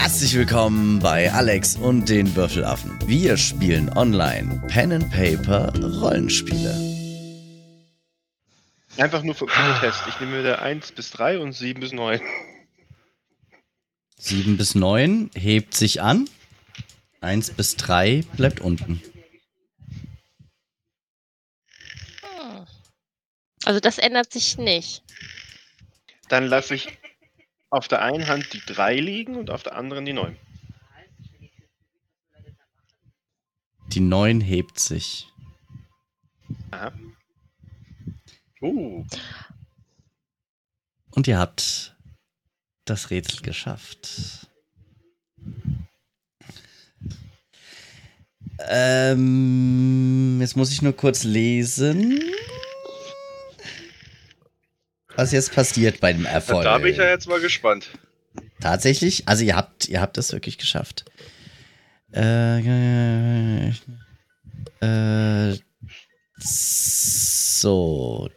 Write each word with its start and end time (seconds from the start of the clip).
Herzlich 0.00 0.34
willkommen 0.34 0.98
bei 1.00 1.30
Alex 1.30 1.76
und 1.76 2.08
den 2.08 2.34
Würfelaffen. 2.34 2.98
Wir 3.06 3.36
spielen 3.36 3.90
online 3.98 4.62
Pen 4.66 4.92
and 4.92 5.10
Paper 5.10 5.70
Rollenspiele. 5.78 6.74
Einfach 8.96 9.22
nur 9.22 9.34
für 9.34 9.46
für 9.46 9.80
Test. 9.80 10.02
Ich 10.08 10.18
nehme 10.18 10.38
wieder 10.38 10.62
1 10.62 10.92
bis 10.92 11.10
3 11.10 11.38
und 11.40 11.52
7 11.52 11.80
bis 11.80 11.92
9. 11.92 12.18
7 14.16 14.56
bis 14.56 14.74
9 14.74 15.30
hebt 15.34 15.74
sich 15.74 16.00
an. 16.00 16.30
1 17.20 17.50
bis 17.50 17.76
3 17.76 18.24
bleibt 18.38 18.60
unten. 18.60 19.02
Also 23.66 23.80
das 23.80 23.98
ändert 23.98 24.32
sich 24.32 24.56
nicht. 24.56 25.02
Dann 26.30 26.46
lasse 26.46 26.74
ich 26.74 26.99
auf 27.70 27.88
der 27.88 28.02
einen 28.02 28.26
Hand 28.26 28.52
die 28.52 28.60
3 28.60 28.96
liegen 28.96 29.36
und 29.36 29.50
auf 29.50 29.62
der 29.62 29.76
anderen 29.76 30.04
die 30.04 30.12
9. 30.12 30.36
Die 33.92 34.00
9 34.00 34.40
hebt 34.40 34.78
sich. 34.78 35.28
Aha. 36.70 36.92
Uh, 38.62 39.06
Und 41.12 41.26
ihr 41.26 41.38
habt 41.38 41.96
das 42.84 43.10
Rätsel 43.10 43.40
geschafft. 43.40 44.48
Ähm, 48.68 50.38
jetzt 50.40 50.56
muss 50.56 50.70
ich 50.70 50.82
nur 50.82 50.92
kurz 50.92 51.24
lesen. 51.24 52.20
Was 55.16 55.32
jetzt 55.32 55.52
passiert 55.52 56.00
bei 56.00 56.12
dem 56.12 56.24
Erfolg. 56.24 56.64
da 56.64 56.78
bin 56.78 56.92
ich 56.92 56.98
ja 56.98 57.08
jetzt 57.08 57.28
mal 57.28 57.40
gespannt. 57.40 57.90
Tatsächlich? 58.60 59.26
Also 59.28 59.44
ihr 59.44 59.56
habt, 59.56 59.88
ihr 59.88 60.00
habt 60.00 60.16
das 60.16 60.32
wirklich 60.32 60.58
geschafft. 60.58 61.04
Äh, 62.12 63.70
äh, 64.80 65.58
so. 66.38 68.30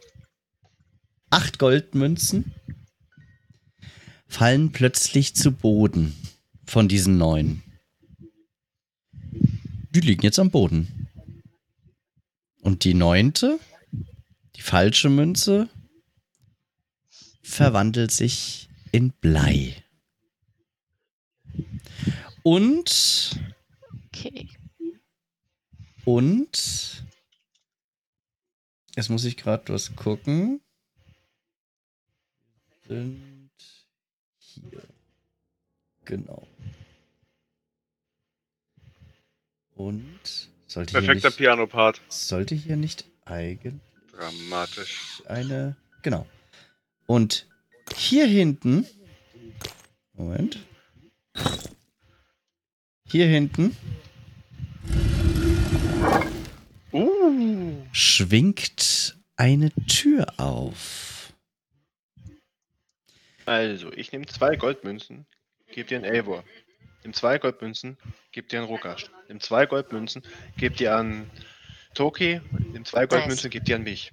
Acht 1.30 1.58
Goldmünzen 1.58 2.54
fallen 4.28 4.72
plötzlich 4.72 5.34
zu 5.34 5.52
Boden 5.52 6.14
von 6.66 6.88
diesen 6.88 7.18
neun. 7.18 7.62
Die 9.90 10.00
liegen 10.00 10.22
jetzt 10.22 10.38
am 10.38 10.50
Boden. 10.50 11.08
Und 12.60 12.84
die 12.84 12.94
neunte, 12.94 13.58
die 14.56 14.62
falsche 14.62 15.10
Münze, 15.10 15.68
verwandelt 17.44 18.10
sich 18.10 18.68
in 18.90 19.12
Blei. 19.12 19.76
Und, 22.42 23.38
Okay. 24.06 24.48
und, 26.04 27.04
jetzt 28.96 29.08
muss 29.10 29.24
ich 29.24 29.36
gerade 29.36 29.72
was 29.72 29.94
gucken. 29.96 30.60
Sind 32.86 33.50
hier. 34.38 34.82
Genau. 36.04 36.46
Und 39.74 40.20
sollte 40.66 40.92
hier, 40.92 41.00
Perfekter 41.00 41.28
nicht, 41.28 41.38
Piano-Part. 41.38 42.00
sollte 42.08 42.54
hier 42.54 42.76
nicht 42.76 43.04
eigentlich 43.24 43.74
Dramatisch. 44.12 45.22
eine. 45.26 45.76
Genau. 46.02 46.26
Und 47.06 47.46
hier 47.96 48.26
hinten. 48.26 48.86
Moment. 50.14 50.58
Hier 53.06 53.26
hinten 53.26 53.76
Uh, 56.94 57.84
schwingt 57.90 59.16
eine 59.34 59.72
Tür 59.88 60.26
auf. 60.36 61.32
Also, 63.46 63.92
ich 63.92 64.12
nehme 64.12 64.26
zwei 64.26 64.54
Goldmünzen, 64.54 65.26
gebe 65.72 65.88
dir 65.88 65.96
einen 65.96 66.04
Elbor. 66.04 66.44
Nimm 67.02 67.12
zwei 67.14 67.38
Goldmünzen, 67.38 67.98
gebe 68.30 68.46
dir 68.46 68.60
einen 68.60 68.68
Rogasch. 68.68 69.10
Nimm 69.28 69.40
zwei 69.40 69.66
Goldmünzen, 69.66 70.22
gebe 70.56 70.76
dir 70.76 70.94
an 70.94 71.28
Toki. 71.94 72.40
Nimm 72.72 72.84
zwei 72.84 73.06
Goldmünzen, 73.06 73.50
gebe 73.50 73.64
dir 73.64 73.74
an 73.74 73.82
mich. 73.82 74.12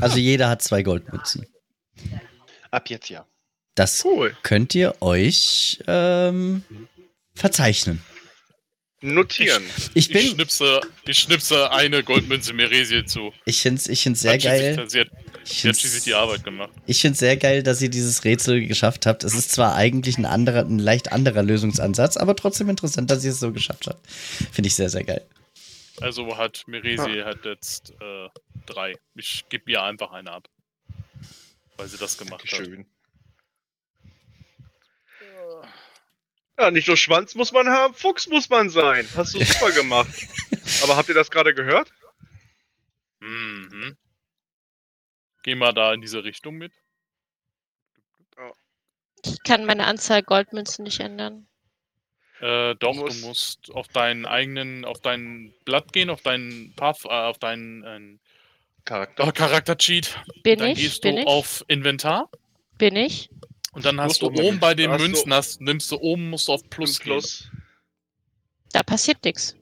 Also 0.00 0.16
jeder 0.16 0.48
hat 0.48 0.62
zwei 0.62 0.82
Goldmünzen. 0.82 1.46
Ab 2.70 2.88
jetzt 2.90 3.08
ja. 3.08 3.26
Das 3.74 4.04
cool. 4.04 4.36
könnt 4.42 4.74
ihr 4.74 4.94
euch 5.00 5.78
ähm, 5.86 6.62
verzeichnen. 7.34 8.02
Notieren. 9.04 9.64
Ich 9.94 10.08
Ich 10.08 10.12
bin, 10.12 10.26
schnipse, 10.28 10.80
ich 11.06 11.18
schnipse 11.18 11.72
eine 11.72 12.04
Goldmünze 12.04 12.52
Meresie 12.52 13.04
zu. 13.04 13.32
ich 13.46 13.60
finde 13.60 13.80
es 13.80 13.88
ich 13.88 14.02
find's 14.04 14.20
sehr 14.20 14.34
Hat 14.34 14.42
geil. 14.42 14.88
Sie 14.88 15.00
hat, 15.00 15.08
Ich 15.44 15.62
sie 15.62 15.68
hat 15.68 15.76
schließlich 15.76 16.04
die 16.04 16.14
Arbeit 16.14 16.44
gemacht. 16.44 16.70
Ich 16.86 17.00
finde 17.00 17.14
es 17.14 17.18
sehr 17.18 17.36
geil, 17.36 17.64
dass 17.64 17.82
ihr 17.82 17.88
dieses 17.88 18.22
Rätsel 18.24 18.64
geschafft 18.66 19.06
habt. 19.06 19.24
Es 19.24 19.34
ist 19.34 19.50
zwar 19.50 19.74
eigentlich 19.74 20.18
ein 20.18 20.24
anderer, 20.24 20.60
ein 20.60 20.78
leicht 20.78 21.10
anderer 21.10 21.42
Lösungsansatz, 21.42 22.16
aber 22.16 22.36
trotzdem 22.36 22.68
interessant, 22.68 23.10
dass 23.10 23.24
ihr 23.24 23.32
es 23.32 23.40
so 23.40 23.50
geschafft 23.50 23.88
habt. 23.88 24.08
Finde 24.08 24.68
ich 24.68 24.74
sehr, 24.76 24.88
sehr 24.88 25.02
geil. 25.02 25.26
Also 26.00 26.36
hat 26.36 26.62
Meresie 26.66 27.24
hat 27.24 27.44
jetzt 27.44 27.94
äh, 28.00 28.28
drei. 28.66 28.94
Ich 29.16 29.44
gebe 29.48 29.68
ihr 29.70 29.82
einfach 29.82 30.12
eine 30.12 30.30
ab. 30.30 30.48
Weil 31.82 31.88
sie 31.88 31.98
das 31.98 32.16
gemacht 32.16 32.42
hat. 32.44 32.48
Schön. 32.48 32.86
Ja, 36.56 36.70
nicht 36.70 36.86
nur 36.86 36.96
Schwanz 36.96 37.34
muss 37.34 37.50
man 37.50 37.66
haben, 37.68 37.92
Fuchs 37.92 38.28
muss 38.28 38.48
man 38.48 38.70
sein. 38.70 39.04
Hast 39.16 39.34
du 39.34 39.40
super 39.44 39.72
gemacht. 39.72 40.14
Aber 40.84 40.96
habt 40.96 41.08
ihr 41.08 41.14
das 41.16 41.28
gerade 41.28 41.52
gehört? 41.54 41.92
Mhm. 43.18 43.96
Geh 45.42 45.56
mal 45.56 45.72
da 45.72 45.92
in 45.92 46.00
diese 46.00 46.22
Richtung 46.22 46.54
mit. 46.54 46.72
Ich 49.24 49.42
kann 49.42 49.64
meine 49.64 49.86
Anzahl 49.88 50.22
Goldmünzen 50.22 50.84
nicht 50.84 51.00
ändern. 51.00 51.48
Äh, 52.38 52.76
doch, 52.76 52.94
du 52.94 53.00
musst- 53.02 53.24
musst 53.24 53.70
auf 53.72 53.88
deinen 53.88 54.24
eigenen, 54.24 54.84
auf 54.84 55.00
dein 55.00 55.52
Blatt 55.64 55.92
gehen, 55.92 56.10
auf 56.10 56.22
deinen 56.22 56.74
Path, 56.76 57.04
äh, 57.06 57.08
auf 57.08 57.38
deinen 57.38 57.82
äh, 57.82 58.18
Charakter. 58.84 59.26
oh, 59.26 59.32
Charakter-Cheat. 59.32 60.18
Bin 60.42 60.58
Dann 60.58 60.68
ich? 60.70 60.78
gehst 60.78 61.02
Bin 61.02 61.16
du 61.16 61.22
ich? 61.22 61.26
auf 61.28 61.64
Inventar 61.68 62.28
Bin 62.78 62.96
ich? 62.96 63.30
und 63.72 63.84
dann 63.84 64.00
hast 64.00 64.20
Musst 64.20 64.22
du 64.22 64.30
du 64.30 64.42
oben 64.48 64.60
bei 64.60 64.74
den 64.74 64.90
hast 64.90 64.98
du- 65.00 65.04
Münzen, 65.04 65.32
hast, 65.34 65.60
nimmst 65.60 65.90
du 65.90 65.96
oben, 66.00 66.30
musst 66.30 66.48
du 66.48 66.52
auf 66.52 66.68
Plus, 66.68 66.98
Plus. 66.98 67.48
Da 68.72 68.82
passiert 68.82 69.24
nichts. 69.24 69.56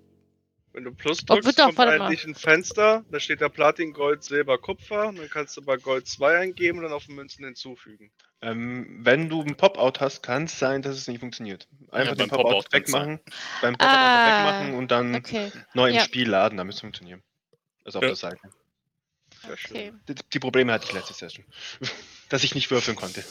Wenn 0.73 0.85
du 0.85 0.93
Plus 0.95 1.19
Oh, 1.29 1.35
drückst, 1.35 1.59
doch, 1.59 1.65
kommt 1.67 1.79
mal. 1.79 2.01
eigentlich 2.01 2.25
ein 2.25 2.37
Fenster. 2.37 3.05
Da 3.11 3.19
steht 3.19 3.41
da 3.41 3.49
Platin, 3.49 3.93
Gold, 3.93 4.23
Silber, 4.23 4.57
Kupfer. 4.57 5.09
Und 5.09 5.19
dann 5.19 5.29
kannst 5.29 5.57
du 5.57 5.63
bei 5.63 5.77
Gold 5.77 6.07
2 6.07 6.39
eingeben 6.39 6.79
und 6.79 6.85
dann 6.85 6.93
auf 6.93 7.07
den 7.07 7.17
Münzen 7.17 7.45
hinzufügen. 7.45 8.13
Ähm, 8.41 9.01
wenn 9.03 9.29
du 9.29 9.41
einen 9.43 9.57
Pop-Out 9.57 10.01
hast, 10.01 10.23
kann 10.23 10.45
es 10.45 10.57
sein, 10.61 10.81
dass 10.83 10.97
es 10.97 11.09
nicht 11.09 11.19
funktioniert. 11.19 11.67
Einfach 11.91 12.11
Ja, 12.13 12.15
den 12.15 12.29
beim 12.29 12.39
Pop-Out 12.39 12.71
kann's 12.71 12.87
wegmachen. 12.87 13.19
Beim 13.61 13.75
Pop-Out 13.77 13.93
Ah, 13.99 14.25
einfach 14.25 14.61
wegmachen 14.61 14.79
und 14.79 14.91
dann 14.93 15.17
Okay. 15.17 15.51
neu 15.75 15.89
im 15.89 15.97
Ja. 15.97 16.05
Spiel 16.05 16.29
laden, 16.31 16.57
dann 16.57 16.67
müsste 16.69 16.79
es 16.79 16.83
funktionieren. 16.83 17.23
Also 17.85 17.99
auf 17.99 18.03
Ja. 18.05 18.09
der 18.11 18.17
Seite. 18.17 18.39
Sehr 19.47 19.57
schön. 19.57 19.77
okay. 19.77 19.93
Die, 20.09 20.15
die 20.33 20.39
Probleme 20.39 20.73
hatte 20.73 20.87
ich 20.87 20.93
letzte 20.93 21.15
Session. 21.15 21.45
Dass 22.29 22.45
ich 22.45 22.55
nicht 22.55 22.71
würfeln 22.71 22.97
konnte. 22.97 23.25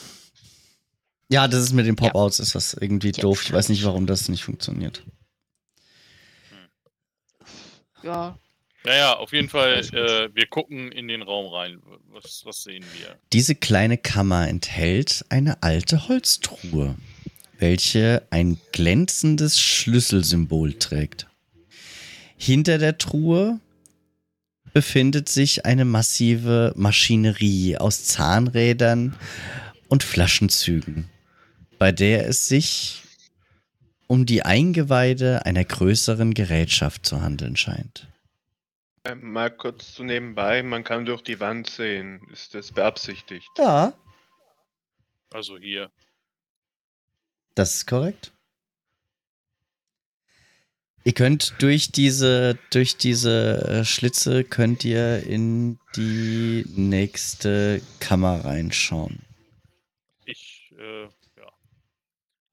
Ja, 1.30 1.46
das 1.48 1.62
ist 1.62 1.72
mit 1.72 1.86
den 1.86 1.96
Pop-Outs, 1.96 2.40
ist 2.40 2.54
das 2.54 2.74
irgendwie 2.74 3.12
Ja. 3.12 3.22
doof. 3.22 3.42
Ich 3.44 3.52
weiß 3.52 3.68
nicht, 3.68 3.84
warum 3.84 4.06
das 4.06 4.28
nicht 4.28 4.42
funktioniert. 4.44 5.04
Ja. 8.02 8.38
Naja, 8.82 9.16
auf 9.18 9.32
jeden 9.32 9.50
Fall, 9.50 9.74
äh, 9.92 10.34
wir 10.34 10.46
gucken 10.46 10.90
in 10.90 11.06
den 11.06 11.20
Raum 11.22 11.52
rein. 11.52 11.82
Was, 12.08 12.42
was 12.46 12.62
sehen 12.62 12.84
wir? 12.98 13.16
Diese 13.32 13.54
kleine 13.54 13.98
Kammer 13.98 14.48
enthält 14.48 15.24
eine 15.28 15.62
alte 15.62 16.08
Holztruhe, 16.08 16.96
welche 17.58 18.26
ein 18.30 18.58
glänzendes 18.72 19.60
Schlüsselsymbol 19.60 20.74
trägt. 20.78 21.26
Hinter 22.38 22.78
der 22.78 22.96
Truhe 22.96 23.60
befindet 24.72 25.28
sich 25.28 25.66
eine 25.66 25.84
massive 25.84 26.72
Maschinerie 26.76 27.76
aus 27.76 28.04
Zahnrädern 28.04 29.16
und 29.88 30.02
Flaschenzügen, 30.02 31.08
bei 31.78 31.92
der 31.92 32.28
es 32.28 32.46
sich 32.46 33.02
um 34.06 34.26
die 34.26 34.42
Eingeweide 34.42 35.46
einer 35.46 35.64
größeren 35.64 36.34
Gerätschaft 36.34 37.06
zu 37.06 37.22
handeln 37.22 37.56
scheint. 37.56 38.08
Ähm, 39.04 39.32
mal 39.32 39.50
kurz 39.50 39.94
zu 39.94 40.04
nebenbei, 40.04 40.62
man 40.62 40.84
kann 40.84 41.06
durch 41.06 41.22
die 41.22 41.40
Wand 41.40 41.70
sehen. 41.70 42.20
Ist 42.32 42.54
das 42.54 42.72
beabsichtigt? 42.72 43.48
Ja, 43.56 43.94
Also 45.32 45.56
hier. 45.58 45.90
das 47.54 47.76
ist 47.76 47.86
korrekt. 47.86 48.32
Ihr 51.02 51.12
könnt 51.12 51.54
durch 51.62 51.92
diese, 51.92 52.58
durch 52.70 52.96
diese 52.96 53.80
äh, 53.80 53.84
Schlitze 53.84 54.44
könnt 54.44 54.84
ihr 54.84 55.22
in 55.22 55.78
die 55.96 56.64
nächste 56.76 57.80
Kammer 58.00 58.44
reinschauen. 58.44 59.20
Ich, 60.26 60.72
äh, 60.78 61.04
ja. 61.04 61.52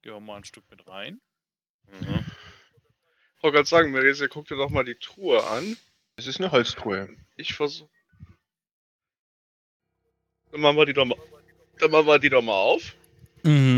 Gehen 0.02 0.26
mal 0.26 0.38
ein 0.38 0.44
Stück 0.46 0.64
mit 0.72 0.88
rein. 0.88 1.20
Mhm. 1.92 2.26
Ich 3.36 3.44
wollte 3.44 3.56
gerade 3.56 3.68
sagen, 3.68 3.92
Meresia, 3.92 4.28
guck 4.28 4.48
dir 4.48 4.56
doch 4.56 4.70
mal 4.70 4.86
die 4.86 4.96
Truhe 4.96 5.46
an. 5.46 5.78
Es 6.16 6.26
ist 6.26 6.40
eine 6.40 6.52
Holztruhe. 6.52 7.10
Ich 7.36 7.54
versuche. 7.54 7.90
Dann 10.52 10.62
machen 10.62 10.78
wir 10.78 10.86
die 10.86 10.94
doch 10.94 11.06
mal. 11.06 11.18
Dann 11.80 11.92
machen 11.92 12.08
wir 12.08 12.18
die 12.18 12.30
doch 12.30 12.42
mal 12.42 12.54
auf. 12.54 12.96
Mhm. 13.44 13.77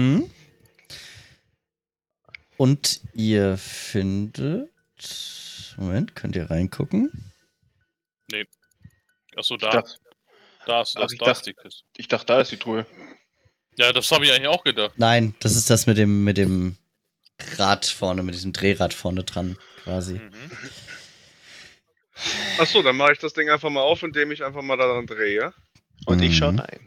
Und 2.59 2.99
ihr 3.13 3.57
findet. 3.57 4.69
Moment, 5.77 6.13
könnt 6.13 6.35
ihr 6.35 6.51
reingucken? 6.51 7.31
Achso, 9.37 9.55
Ich 9.55 9.61
da, 9.61 9.69
dachte, 9.69 9.93
da 10.65 10.81
ist 10.81 10.95
das, 10.97 11.13
ich 11.13 11.19
da 11.19 11.31
ist 11.31 11.45
die 11.45 11.53
Kiste. 11.53 11.83
ich 11.95 12.07
dachte, 12.09 12.25
da 12.25 12.41
ist 12.41 12.51
die 12.51 12.57
Truhe. 12.57 12.85
Ja, 13.77 13.93
das 13.93 14.11
habe 14.11 14.25
ich 14.25 14.33
eigentlich 14.33 14.49
auch 14.49 14.65
gedacht. 14.65 14.91
Nein, 14.97 15.35
das 15.39 15.55
ist 15.55 15.69
das 15.69 15.87
mit 15.87 15.97
dem, 15.97 16.25
mit 16.25 16.35
dem 16.35 16.75
Rad 17.55 17.85
vorne, 17.85 18.23
mit 18.23 18.35
diesem 18.35 18.51
Drehrad 18.51 18.93
vorne 18.93 19.23
dran, 19.23 19.57
quasi. 19.85 20.15
Mhm. 20.15 20.51
Achso, 22.57 22.81
dann 22.83 22.97
mache 22.97 23.13
ich 23.13 23.19
das 23.19 23.31
Ding 23.31 23.49
einfach 23.49 23.69
mal 23.69 23.83
auf, 23.83 24.03
indem 24.03 24.33
ich 24.33 24.43
einfach 24.43 24.61
mal 24.63 24.75
daran 24.75 25.05
drehe. 25.05 25.53
Und 26.07 26.21
ich 26.21 26.35
schaue 26.35 26.51
Mhm. 26.51 26.59
rein. 26.59 26.79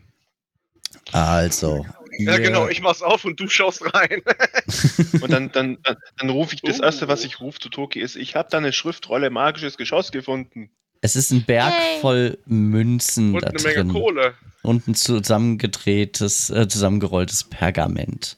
Also. 1.12 1.86
Ja, 2.18 2.38
genau, 2.38 2.68
ich 2.68 2.80
mach's 2.80 3.02
auf 3.02 3.24
und 3.24 3.40
du 3.40 3.48
schaust 3.48 3.82
rein. 3.94 4.22
Und 5.20 5.32
dann, 5.32 5.50
dann, 5.52 5.78
dann, 5.82 5.96
dann 6.18 6.30
rufe 6.30 6.54
ich, 6.54 6.62
das 6.62 6.80
Uh. 6.80 6.84
erste, 6.84 7.08
was 7.08 7.24
ich 7.24 7.40
rufe 7.40 7.58
zu 7.58 7.68
Toki 7.68 8.00
ist, 8.00 8.16
ich 8.16 8.36
habe 8.36 8.48
da 8.50 8.58
eine 8.58 8.72
Schriftrolle 8.72 9.30
magisches 9.30 9.76
Geschoss 9.76 10.12
gefunden. 10.12 10.70
Es 11.00 11.16
ist 11.16 11.30
ein 11.32 11.44
Berg 11.44 11.72
Yay. 11.72 12.00
voll 12.00 12.38
Münzen 12.46 13.34
und 13.34 13.42
da 13.42 13.48
eine 13.48 13.62
Menge 13.62 13.74
drin. 13.76 13.88
Kohle. 13.88 14.34
Und 14.62 14.86
ein 14.86 14.94
zusammengedrehtes, 14.94 16.50
äh, 16.50 16.68
zusammengerolltes 16.68 17.44
Pergament. 17.44 18.36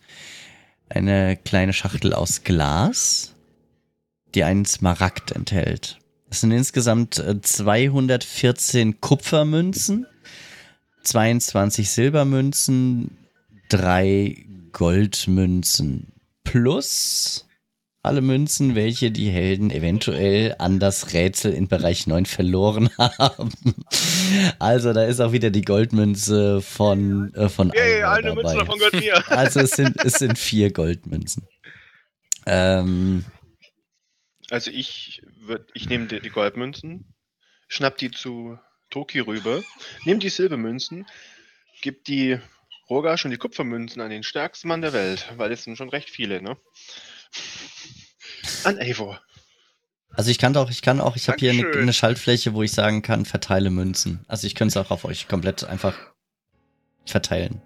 Eine 0.88 1.37
kleine 1.37 1.73
Schachtel 1.73 2.15
aus 2.15 2.43
Glas, 2.44 3.35
die 4.35 4.44
einen 4.44 4.65
Smaragd 4.65 5.32
enthält. 5.32 5.99
Es 6.31 6.41
sind 6.41 6.53
insgesamt 6.53 7.19
äh, 7.19 7.41
214 7.41 9.00
Kupfermünzen, 9.00 10.06
22 11.03 11.91
Silbermünzen, 11.91 13.17
drei 13.69 14.46
Goldmünzen 14.72 16.12
plus 16.44 17.46
alle 18.02 18.20
Münzen, 18.20 18.75
welche 18.75 19.11
die 19.11 19.31
Helden 19.31 19.70
eventuell 19.70 20.55
an 20.58 20.78
das 20.78 21.14
Rätsel 21.14 21.55
in 21.55 21.69
Bereich 21.69 22.06
9 22.06 22.26
verloren 22.26 22.90
haben. 22.99 23.50
Also 24.58 24.93
da 24.93 25.05
ist 25.05 25.20
auch 25.20 25.32
wieder 25.32 25.49
die 25.50 25.62
Goldmünze 25.62 26.61
von, 26.61 27.32
äh, 27.34 27.49
von 27.49 27.72
Yay, 27.75 28.00
Ivor 28.00 28.11
eine 28.11 28.34
Münze 28.34 28.55
dabei. 28.55 28.58
davon 28.58 28.78
gehört 28.78 28.94
mir. 28.94 29.25
Also 29.31 29.61
es 29.61 29.70
sind, 29.70 30.05
es 30.05 30.14
sind 30.14 30.38
vier 30.38 30.70
Goldmünzen. 30.70 31.49
Ähm, 32.44 33.25
Also 34.50 34.70
ich 34.70 35.22
würd, 35.40 35.70
ich 35.72 35.88
nehme 35.88 36.06
die, 36.06 36.20
die 36.20 36.28
Goldmünzen, 36.28 37.06
schnapp 37.69 37.96
die 37.96 38.10
zu 38.10 38.58
Toki 38.90 39.20
rüber, 39.20 39.62
nehme 40.05 40.20
die 40.20 40.28
Silbermünzen, 40.28 41.06
gib 41.81 42.05
die 42.05 42.38
Rogasch 42.90 43.25
und 43.25 43.31
die 43.31 43.38
Kupfermünzen 43.38 44.02
an 44.02 44.10
den 44.10 44.22
stärksten 44.22 44.69
Mann 44.69 44.82
der 44.82 44.92
Welt, 44.92 45.32
weil 45.36 45.50
es 45.52 45.64
sind 45.64 45.76
schon 45.76 45.88
recht 45.88 46.10
viele, 46.10 46.42
ne? 46.42 46.56
An 48.64 48.78
Eivor. 48.78 49.20
also 50.10 50.31
ich 50.31 50.38
kann 50.38 50.56
auch, 50.56 50.70
ich 50.70 50.82
kann 50.82 51.00
auch, 51.00 51.16
ich 51.16 51.28
habe 51.28 51.38
hier 51.38 51.50
eine, 51.52 51.66
eine 51.70 51.92
Schaltfläche, 51.92 52.54
wo 52.54 52.62
ich 52.62 52.72
sagen 52.72 53.02
kann, 53.02 53.25
verteile 53.25 53.70
Münzen. 53.70 54.25
Also 54.28 54.46
ich 54.46 54.54
könnte 54.54 54.78
es 54.78 54.86
auch 54.86 54.90
auf 54.90 55.04
euch 55.04 55.28
komplett 55.28 55.64
einfach 55.64 55.96
verteilen. 57.06 57.60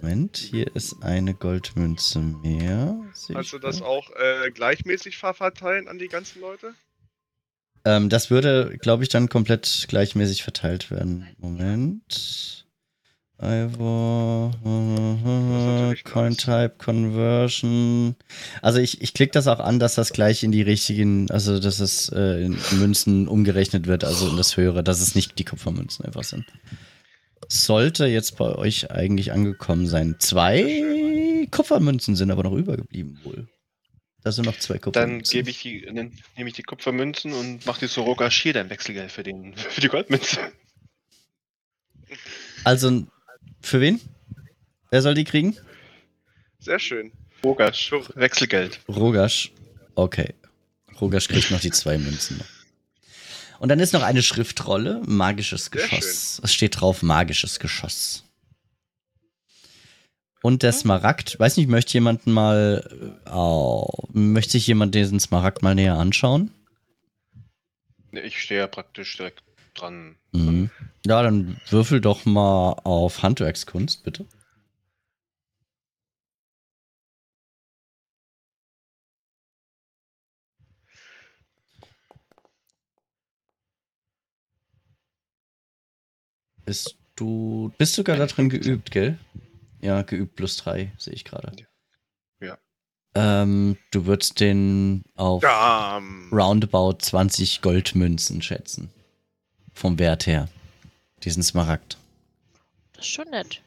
Moment, 0.00 0.36
hier 0.36 0.74
ist 0.76 1.02
eine 1.02 1.34
Goldmünze 1.34 2.20
mehr. 2.20 2.96
Sehe 3.14 3.34
Kannst 3.34 3.52
du 3.52 3.56
ich 3.56 3.62
das 3.62 3.78
da. 3.80 3.84
auch 3.86 4.10
äh, 4.14 4.50
gleichmäßig 4.52 5.18
ver- 5.18 5.34
verteilen 5.34 5.88
an 5.88 5.98
die 5.98 6.06
ganzen 6.08 6.40
Leute? 6.40 6.74
Ähm, 7.88 8.10
das 8.10 8.30
würde, 8.30 8.76
glaube 8.78 9.02
ich, 9.02 9.08
dann 9.08 9.30
komplett 9.30 9.86
gleichmäßig 9.88 10.42
verteilt 10.42 10.90
werden. 10.90 11.26
Moment. 11.38 12.66
Ivor, 13.40 14.50
natürlich 14.62 16.04
Coin. 16.04 16.36
Type, 16.36 16.74
Conversion. 16.76 18.14
Also 18.60 18.78
ich, 18.78 19.00
ich 19.00 19.14
klicke 19.14 19.32
das 19.32 19.46
auch 19.46 19.60
an, 19.60 19.78
dass 19.78 19.94
das 19.94 20.12
gleich 20.12 20.42
in 20.42 20.52
die 20.52 20.60
richtigen, 20.60 21.30
also 21.30 21.58
dass 21.58 21.80
es 21.80 22.10
äh, 22.10 22.44
in 22.44 22.58
Münzen 22.72 23.26
umgerechnet 23.26 23.86
wird, 23.86 24.04
also 24.04 24.28
in 24.28 24.36
das 24.36 24.58
höhere, 24.58 24.84
dass 24.84 25.00
es 25.00 25.14
nicht 25.14 25.38
die 25.38 25.44
Kupfermünzen 25.44 26.04
einfach 26.04 26.24
sind. 26.24 26.44
Sollte 27.48 28.04
jetzt 28.04 28.36
bei 28.36 28.54
euch 28.54 28.90
eigentlich 28.90 29.32
angekommen 29.32 29.86
sein. 29.86 30.16
Zwei 30.18 31.46
Kupfermünzen 31.50 32.16
sind 32.16 32.30
aber 32.30 32.42
noch 32.42 32.52
übergeblieben 32.52 33.18
wohl. 33.24 33.48
Da 34.22 34.32
sind 34.32 34.46
noch 34.46 34.58
zwei 34.58 34.74
Dann 34.74 34.80
Kupfermünzen. 34.82 35.32
gebe 35.32 35.50
ich 35.50 35.62
die, 35.62 35.82
dann 35.82 36.12
nehme 36.36 36.48
ich 36.48 36.54
die 36.54 36.62
Kupfermünzen 36.62 37.32
und 37.32 37.64
mache 37.66 37.80
die 37.80 37.88
zu 37.88 38.02
Rogasch 38.02 38.42
hier 38.42 38.52
dein 38.52 38.68
Wechselgeld 38.68 39.12
für, 39.12 39.22
den, 39.22 39.56
für 39.56 39.80
die 39.80 39.88
Goldmünze. 39.88 40.38
Also, 42.64 43.06
für 43.60 43.80
wen? 43.80 44.00
Wer 44.90 45.02
soll 45.02 45.14
die 45.14 45.24
kriegen? 45.24 45.56
Sehr 46.58 46.78
schön. 46.78 47.12
Rogasch, 47.44 47.92
Wechselgeld. 48.14 48.80
Rogasch. 48.88 49.52
Okay. 49.94 50.34
Rogasch 51.00 51.28
kriegt 51.28 51.50
noch 51.50 51.60
die 51.60 51.70
zwei 51.70 51.98
Münzen. 51.98 52.40
Und 53.60 53.68
dann 53.68 53.80
ist 53.80 53.92
noch 53.92 54.02
eine 54.02 54.22
Schriftrolle, 54.22 55.02
magisches 55.06 55.70
Geschoss. 55.70 56.40
Es 56.42 56.52
steht 56.52 56.80
drauf, 56.80 57.02
magisches 57.02 57.58
Geschoss. 57.58 58.24
Und 60.42 60.62
der 60.62 60.72
Smaragd, 60.72 61.38
weiß 61.38 61.56
nicht, 61.56 61.68
möchte 61.68 61.94
jemand 61.94 62.26
mal, 62.26 62.88
äh, 63.26 63.30
oh, 63.30 63.88
möchte 64.12 64.52
sich 64.52 64.66
jemand 64.66 64.94
diesen 64.94 65.18
Smaragd 65.18 65.62
mal 65.62 65.74
näher 65.74 65.94
anschauen? 65.94 66.52
Ich 68.12 68.40
stehe 68.40 68.60
ja 68.60 68.66
praktisch 68.66 69.16
direkt 69.16 69.42
dran. 69.74 70.16
Mhm. 70.32 70.70
Ja, 71.04 71.22
dann 71.22 71.60
würfel 71.68 72.00
doch 72.00 72.24
mal 72.24 72.72
auf 72.84 73.22
Handwerkskunst, 73.22 74.04
bitte. 74.04 74.26
Bist 86.64 86.96
du, 87.16 87.72
bist 87.78 87.94
sogar 87.94 88.16
da 88.16 88.26
drin 88.26 88.50
geübt, 88.50 88.90
gell? 88.90 89.18
Ja, 89.80 90.02
geübt 90.02 90.36
plus 90.36 90.56
drei, 90.56 90.92
sehe 90.98 91.14
ich 91.14 91.24
gerade. 91.24 91.52
Ja. 92.40 92.58
Ähm, 93.14 93.76
du 93.90 94.06
würdest 94.06 94.40
den 94.40 95.02
auf 95.14 95.42
Dam. 95.42 96.28
roundabout 96.32 96.98
20 97.00 97.62
Goldmünzen 97.62 98.42
schätzen. 98.42 98.90
Vom 99.72 99.98
Wert 99.98 100.26
her. 100.26 100.48
Diesen 101.24 101.42
Smaragd. 101.42 101.96
Das 102.94 103.06
ist 103.06 103.12
schon 103.12 103.30
nett. 103.30 103.62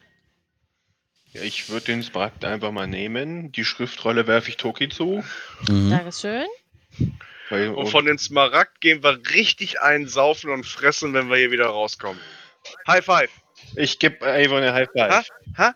Ja, 1.34 1.42
ich 1.42 1.70
würde 1.70 1.86
den 1.88 2.04
Smaragd 2.04 2.44
einfach 2.44 2.72
mal 2.72 2.88
nehmen. 2.88 3.52
Die 3.54 3.64
Schriftrolle 3.64 4.28
werfe 4.28 4.50
ich 4.50 4.58
Toki 4.58 4.90
zu. 4.90 5.24
Mhm. 5.70 5.90
Dankeschön. 5.90 6.46
Weil, 7.50 7.70
Und 7.70 7.88
von 7.88 8.06
den 8.06 8.18
Smaragd 8.18 8.82
gehen 8.82 9.02
wir 9.04 9.20
richtig 9.34 9.82
einsaufen 9.82 10.50
und 10.50 10.66
fressen, 10.66 11.14
wenn 11.14 11.30
wir 11.30 11.38
hier 11.38 11.52
wieder 11.52 11.68
rauskommen. 11.68 12.22
High 12.88 13.04
five. 13.04 13.30
ich 13.76 14.00
gebe 14.00 14.26
Eivor 14.26 14.58
eine 14.60 14.74
High 14.74 14.90
Five. 14.94 15.12
Ha? 15.12 15.24
Ha? 15.58 15.76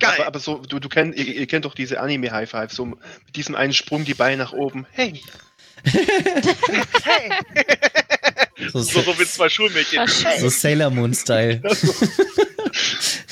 Geil. 0.00 0.14
Aber, 0.16 0.26
aber 0.26 0.38
so, 0.40 0.58
du, 0.58 0.78
du 0.78 0.88
kennt, 0.88 1.16
ihr, 1.16 1.26
ihr 1.26 1.46
kennt 1.46 1.64
doch 1.64 1.74
diese 1.74 2.00
Anime-High 2.00 2.50
Five, 2.50 2.72
so 2.72 2.86
mit 2.86 2.98
diesem 3.36 3.54
einen 3.54 3.72
Sprung 3.72 4.04
die 4.04 4.14
Beine 4.14 4.42
nach 4.42 4.52
oben. 4.52 4.86
Hey! 4.92 5.20
So, 8.72 8.80
So, 8.80 9.02
so 9.02 9.18
wie 9.18 9.24
zwei 9.24 9.48
Schulmädchen. 9.48 10.06
So 10.38 10.48
Sailor 10.48 10.88
Moon-Style. 10.90 11.60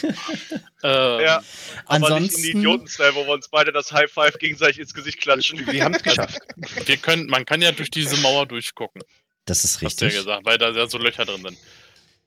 Ähm, 0.84 1.20
Ja, 1.20 1.42
aber 1.86 2.18
nicht 2.20 2.32
in 2.32 2.42
Ansonsten, 2.42 2.44
Idioten-Style, 2.58 3.14
wo 3.14 3.24
wir 3.26 3.34
uns 3.34 3.48
beide 3.48 3.70
das 3.72 3.92
High 3.92 4.10
Five 4.10 4.38
gegenseitig 4.38 4.80
ins 4.80 4.92
Gesicht 4.92 5.20
klatschen. 5.20 5.64
Wir 5.66 5.84
haben 5.84 5.94
es 5.94 6.02
geschafft. 6.02 6.40
wir 6.86 6.96
können, 6.96 7.26
man 7.26 7.44
kann 7.44 7.62
ja 7.62 7.70
durch 7.72 7.90
diese 7.90 8.16
Mauer 8.16 8.46
durchgucken, 8.46 9.02
das 9.44 9.64
ist 9.64 9.80
hast 9.82 10.00
du 10.00 10.06
ja 10.06 10.08
richtig. 10.08 10.24
gesagt, 10.24 10.44
weil 10.44 10.58
da 10.58 10.70
ja 10.70 10.88
so 10.88 10.98
Löcher 10.98 11.24
drin 11.24 11.42
sind. 11.42 11.58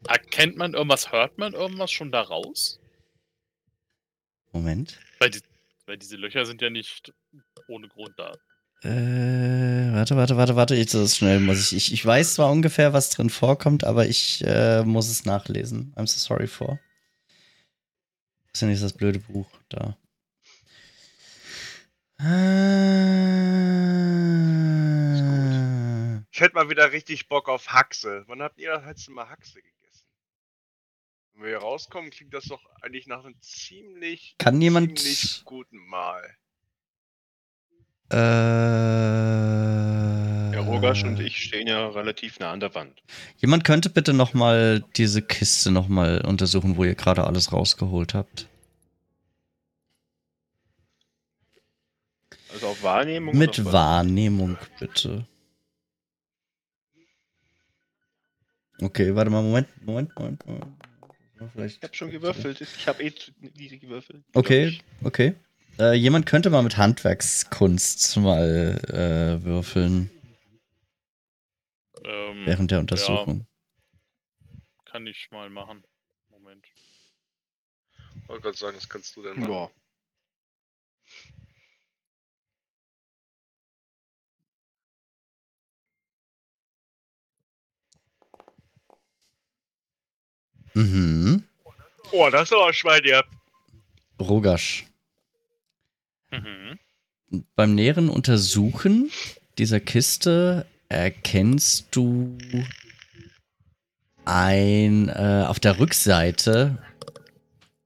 Erkennt 0.07 0.55
man 0.55 0.73
irgendwas, 0.73 1.11
hört 1.11 1.37
man 1.37 1.53
irgendwas 1.53 1.91
schon 1.91 2.11
da 2.11 2.21
raus? 2.21 2.79
Moment. 4.55 4.97
Weil, 5.19 5.31
die, 5.31 5.41
weil 5.85 5.97
diese 5.97 6.15
Löcher 6.15 6.45
sind 6.45 6.61
ja 6.61 6.69
nicht 6.69 7.13
ohne 7.67 7.89
Grund 7.89 8.13
da. 8.17 8.31
Äh, 8.83 9.93
warte, 9.93 10.15
warte, 10.15 10.37
warte, 10.37 10.55
warte. 10.55 10.75
Ich, 10.75 10.87
das 10.87 11.01
ist 11.01 11.17
schnell 11.17 11.41
muss 11.41 11.59
ich, 11.59 11.75
ich. 11.75 11.91
Ich 11.93 12.05
weiß 12.05 12.35
zwar 12.35 12.49
ungefähr, 12.51 12.93
was 12.93 13.09
drin 13.09 13.29
vorkommt, 13.29 13.83
aber 13.83 14.07
ich 14.07 14.41
äh, 14.45 14.83
muss 14.83 15.09
es 15.09 15.25
nachlesen. 15.25 15.93
I'm 15.97 16.07
so 16.07 16.17
sorry 16.19 16.47
for. 16.47 16.79
Ist 18.53 18.61
ja 18.61 18.69
nicht 18.69 18.81
das 18.81 18.93
blöde 18.93 19.19
Buch 19.19 19.49
da. 19.67 19.97
Äh, 22.21 23.55
Ich 26.31 26.41
hätte 26.41 26.55
mal 26.55 26.69
wieder 26.69 26.91
richtig 26.91 27.27
Bock 27.27 27.47
auf 27.49 27.69
Haxe. 27.69 28.23
Wann 28.27 28.41
habt 28.41 28.59
ihr 28.59 28.69
das 28.71 28.85
letzte 28.85 29.11
Mal 29.11 29.29
Haxe 29.29 29.55
gegessen? 29.55 29.74
Wenn 31.35 31.43
wir 31.43 31.49
hier 31.49 31.57
rauskommen, 31.59 32.11
klingt 32.11 32.33
das 32.33 32.45
doch 32.45 32.61
eigentlich 32.81 33.07
nach 33.07 33.23
einem 33.25 33.35
ziemlich, 33.41 34.35
Kann 34.37 34.61
jemand- 34.61 34.97
ziemlich 34.99 35.41
guten 35.43 35.77
Mal. 35.87 36.23
Äh, 38.11 38.15
Ja, 40.55 40.61
Rogasch 40.61 41.03
und 41.03 41.19
ich 41.19 41.37
stehen 41.37 41.67
ja 41.67 41.87
relativ 41.89 42.39
nah 42.39 42.51
an 42.53 42.61
der 42.61 42.73
Wand. 42.75 43.03
Jemand 43.37 43.65
könnte 43.65 43.89
bitte 43.89 44.13
nochmal 44.13 44.85
diese 44.95 45.21
Kiste 45.21 45.71
nochmal 45.71 46.21
untersuchen, 46.25 46.77
wo 46.77 46.85
ihr 46.85 46.95
gerade 46.95 47.25
alles 47.25 47.51
rausgeholt 47.51 48.13
habt. 48.13 48.47
Also 52.53 52.67
auf 52.67 52.81
Wahrnehmung? 52.83 53.37
Mit 53.37 53.65
Wahrnehmung, 53.65 54.57
bitte. 54.79 55.27
Okay, 58.81 59.13
warte 59.15 59.29
mal, 59.31 59.41
Moment, 59.41 59.67
Moment, 59.85 60.15
Moment. 60.17 60.45
Moment. 60.45 60.65
Vielleicht. 61.53 61.77
Ich 61.77 61.83
habe 61.83 61.95
schon 61.95 62.11
gewürfelt. 62.11 62.61
Ich 62.61 62.87
habe 62.87 63.03
eh 63.03 63.13
zu 63.13 63.31
niedrig 63.39 63.81
gewürfelt. 63.81 64.23
Okay, 64.33 64.79
okay. 65.03 65.35
Äh, 65.77 65.93
jemand 65.93 66.25
könnte 66.25 66.49
mal 66.49 66.63
mit 66.63 66.77
Handwerkskunst 66.77 68.17
mal 68.17 68.79
äh, 68.87 69.43
würfeln 69.43 70.09
Ähm, 72.05 72.45
während 72.45 72.71
der 72.71 72.79
Untersuchung. 72.79 73.45
Kann 74.85 75.07
ich 75.07 75.27
mal 75.31 75.49
machen. 75.49 75.83
Moment. 76.29 76.65
Ich 78.21 78.29
wollte 78.29 78.43
gerade 78.43 78.57
sagen, 78.57 78.77
das 78.77 78.87
kannst 78.87 79.15
du 79.15 79.23
denn 79.23 79.41
Ja. 79.41 79.69
Mhm. 90.75 91.43
Oh, 92.11 92.29
das 92.29 92.51
ist 92.51 92.53
aber 92.53 92.73
Schwein, 92.73 93.01
ja. 93.05 93.23
Rogasch. 94.19 94.85
Mhm. 96.31 96.79
Beim 97.55 97.75
näheren 97.75 98.09
Untersuchen 98.09 99.09
dieser 99.57 99.79
Kiste 99.79 100.65
erkennst 100.89 101.87
du 101.95 102.37
ein 104.25 105.09
äh, 105.09 105.45
auf 105.47 105.59
der 105.59 105.79
Rückseite, 105.79 106.77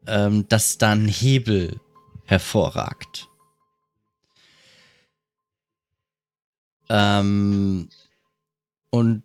ähm, 0.08 0.48
dass 0.50 0.78
da 0.78 0.92
ein 0.92 1.08
Hebel 1.08 1.80
hervorragt. 2.26 3.28
Ähm, 6.90 7.90
und 8.90 9.24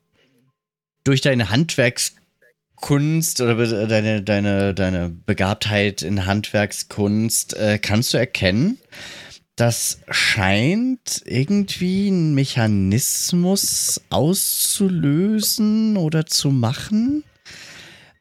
durch 1.04 1.22
deine 1.22 1.50
Handwerkskunst 2.80 3.40
oder 3.40 3.86
deine, 3.86 4.22
deine, 4.22 4.74
deine 4.74 5.08
Begabtheit 5.08 6.02
in 6.02 6.26
Handwerkskunst 6.26 7.54
äh, 7.54 7.78
kannst 7.78 8.12
du 8.14 8.18
erkennen, 8.18 8.78
das 9.56 10.00
scheint 10.10 11.22
irgendwie 11.24 12.08
einen 12.08 12.34
Mechanismus 12.34 14.00
auszulösen 14.10 15.96
oder 15.96 16.26
zu 16.26 16.50
machen, 16.50 17.24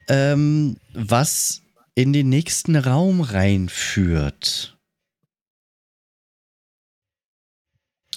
ähm, 0.08 0.78
was 0.94 1.62
in 1.96 2.14
den 2.14 2.30
nächsten 2.30 2.76
Raum 2.76 3.22
reinführt. 3.22 4.78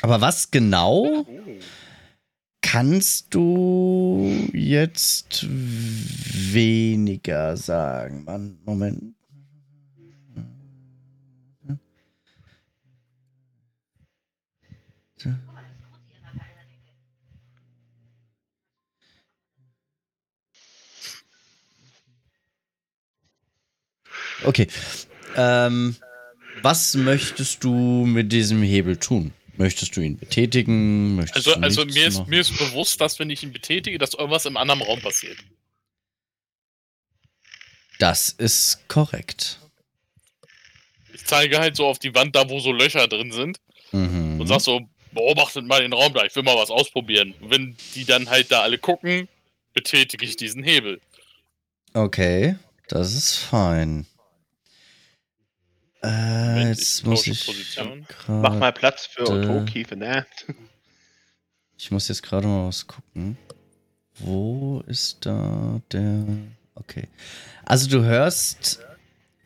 Aber 0.02 0.20
was 0.20 0.50
genau 0.50 1.24
Uh, 1.26 1.60
kannst 2.66 3.32
du 3.32 4.48
jetzt 4.52 5.46
weniger 5.48 7.56
sagen? 7.56 8.58
Moment. 8.64 9.14
Okay. 24.44 24.68
Ähm, 25.36 25.96
was 26.62 26.94
möchtest 26.94 27.64
du 27.64 28.06
mit 28.06 28.32
diesem 28.32 28.62
Hebel 28.62 28.96
tun? 28.96 29.32
Möchtest 29.56 29.96
du 29.96 30.00
ihn 30.00 30.18
betätigen? 30.18 31.16
Möchtest 31.16 31.48
Also, 31.48 31.60
also 31.60 31.84
mir, 31.86 32.06
ist, 32.06 32.18
machen? 32.18 32.30
mir 32.30 32.40
ist 32.40 32.56
bewusst, 32.58 33.00
dass 33.00 33.18
wenn 33.18 33.30
ich 33.30 33.42
ihn 33.42 33.52
betätige, 33.52 33.98
dass 33.98 34.14
irgendwas 34.14 34.44
im 34.46 34.56
anderen 34.56 34.82
Raum 34.82 35.00
passiert. 35.00 35.38
Das 37.98 38.28
ist 38.30 38.86
korrekt. 38.88 39.58
Ich 41.14 41.24
zeige 41.24 41.58
halt 41.58 41.76
so 41.76 41.86
auf 41.86 41.98
die 41.98 42.14
Wand, 42.14 42.36
da 42.36 42.48
wo 42.50 42.60
so 42.60 42.72
Löcher 42.72 43.08
drin 43.08 43.32
sind 43.32 43.58
Mhm. 43.92 44.40
und 44.40 44.46
sag 44.46 44.60
so, 44.60 44.82
beobachtet 45.12 45.64
mal 45.64 45.80
den 45.80 45.92
Raum 45.94 46.12
da, 46.12 46.24
ich 46.24 46.34
will 46.36 46.42
mal 46.42 46.56
was 46.56 46.70
ausprobieren. 46.70 47.34
Und 47.40 47.50
wenn 47.50 47.76
die 47.94 48.04
dann 48.04 48.28
halt 48.28 48.50
da 48.52 48.60
alle 48.62 48.76
gucken, 48.78 49.28
betätige 49.72 50.24
ich 50.26 50.36
diesen 50.36 50.62
Hebel. 50.62 51.00
Okay, 51.94 52.56
das 52.88 53.14
ist 53.14 53.36
fein. 53.36 54.06
Äh, 56.06 56.68
jetzt 56.68 57.04
muss 57.04 57.26
ich 57.26 57.44
Position. 57.46 58.06
Mach 58.28 58.54
mal 58.54 58.72
Platz 58.72 59.06
für 59.06 59.28
Otoki, 59.28 59.84
für 59.84 59.96
ne? 59.96 60.24
ich 61.78 61.90
muss 61.90 62.08
jetzt 62.08 62.22
gerade 62.22 62.46
mal 62.46 62.68
was 62.68 62.86
gucken. 62.86 63.36
Wo 64.18 64.82
ist 64.86 65.26
da 65.26 65.80
der? 65.90 66.24
Okay. 66.74 67.08
Also 67.64 67.88
du 67.88 68.04
hörst 68.04 68.80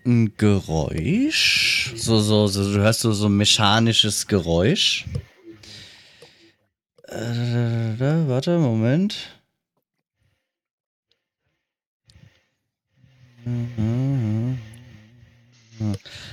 ein 0.04 0.36
Geräusch, 0.36 1.92
so 1.96 2.20
so 2.20 2.46
so, 2.46 2.72
du 2.72 2.80
hörst 2.80 3.00
so 3.00 3.12
so 3.12 3.26
ein 3.26 3.36
mechanisches 3.36 4.26
Geräusch. 4.26 5.06
Äh, 7.04 7.16
da, 7.16 7.34
da, 7.34 7.96
da, 7.98 8.28
warte, 8.28 8.58
Moment. 8.58 9.16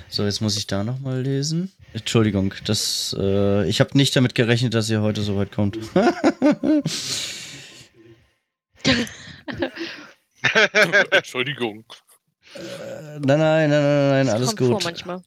So, 0.09 0.25
jetzt 0.25 0.41
muss 0.41 0.57
ich 0.57 0.67
da 0.67 0.83
nochmal 0.83 1.21
lesen. 1.21 1.71
Entschuldigung, 1.93 2.53
das, 2.65 3.15
äh, 3.17 3.67
ich 3.67 3.79
habe 3.79 3.97
nicht 3.97 4.15
damit 4.15 4.35
gerechnet, 4.35 4.73
dass 4.73 4.89
ihr 4.89 5.01
heute 5.01 5.21
so 5.21 5.37
weit 5.37 5.51
kommt. 5.51 5.77
Entschuldigung. 11.11 11.85
Äh, 12.55 13.19
nein, 13.19 13.39
nein, 13.39 13.69
nein, 13.69 13.69
nein, 13.69 14.09
nein, 14.09 14.29
alles 14.29 14.55
kommt 14.55 14.69
vor 14.69 14.77
gut. 14.77 14.83
manchmal. 14.83 15.21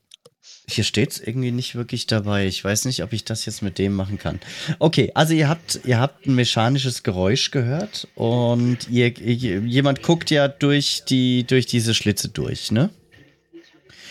Hier 0.68 0.84
steht's 0.84 1.18
irgendwie 1.18 1.50
nicht 1.50 1.74
wirklich 1.74 2.06
dabei. 2.06 2.46
Ich 2.46 2.62
weiß 2.62 2.84
nicht, 2.84 3.02
ob 3.02 3.12
ich 3.12 3.24
das 3.24 3.44
jetzt 3.44 3.62
mit 3.62 3.78
dem 3.78 3.94
machen 3.94 4.18
kann. 4.18 4.40
Okay, 4.78 5.10
also 5.14 5.34
ihr 5.34 5.48
habt, 5.48 5.80
ihr 5.84 5.98
habt 5.98 6.26
ein 6.26 6.34
mechanisches 6.34 7.02
Geräusch 7.02 7.50
gehört 7.50 8.06
und 8.14 8.88
ihr, 8.88 9.16
ihr, 9.18 9.60
jemand 9.60 10.02
guckt 10.02 10.30
ja 10.30 10.46
durch 10.46 11.02
die, 11.08 11.44
durch 11.44 11.66
diese 11.66 11.94
Schlitze 11.94 12.28
durch, 12.28 12.70
ne? 12.70 12.90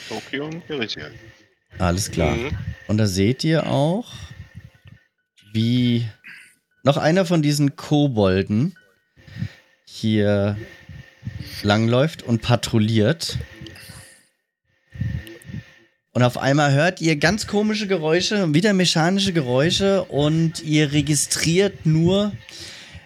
Tokio 0.10 0.46
und 0.46 0.68
Merisia. 0.68 1.06
Alles 1.78 2.10
klar. 2.10 2.36
Mhm. 2.36 2.58
Und 2.88 2.98
da 2.98 3.06
seht 3.06 3.44
ihr 3.44 3.68
auch, 3.68 4.12
wie 5.54 6.06
noch 6.84 6.98
einer 6.98 7.26
von 7.26 7.44
diesen 7.44 7.76
Kobolden 7.76 8.76
hier 9.86 10.58
langläuft 11.62 12.24
und 12.24 12.42
patrouilliert. 12.42 13.38
Und 16.12 16.24
auf 16.24 16.38
einmal 16.38 16.74
hört 16.74 17.02
ihr 17.02 17.16
ganz 17.18 17.46
komische 17.46 17.86
Geräusche, 17.86 18.54
wieder 18.54 18.74
mechanische 18.74 19.32
Geräusche 19.32 20.04
und 20.06 20.64
ihr 20.64 20.92
registriert 20.92 21.86
nur, 21.86 22.32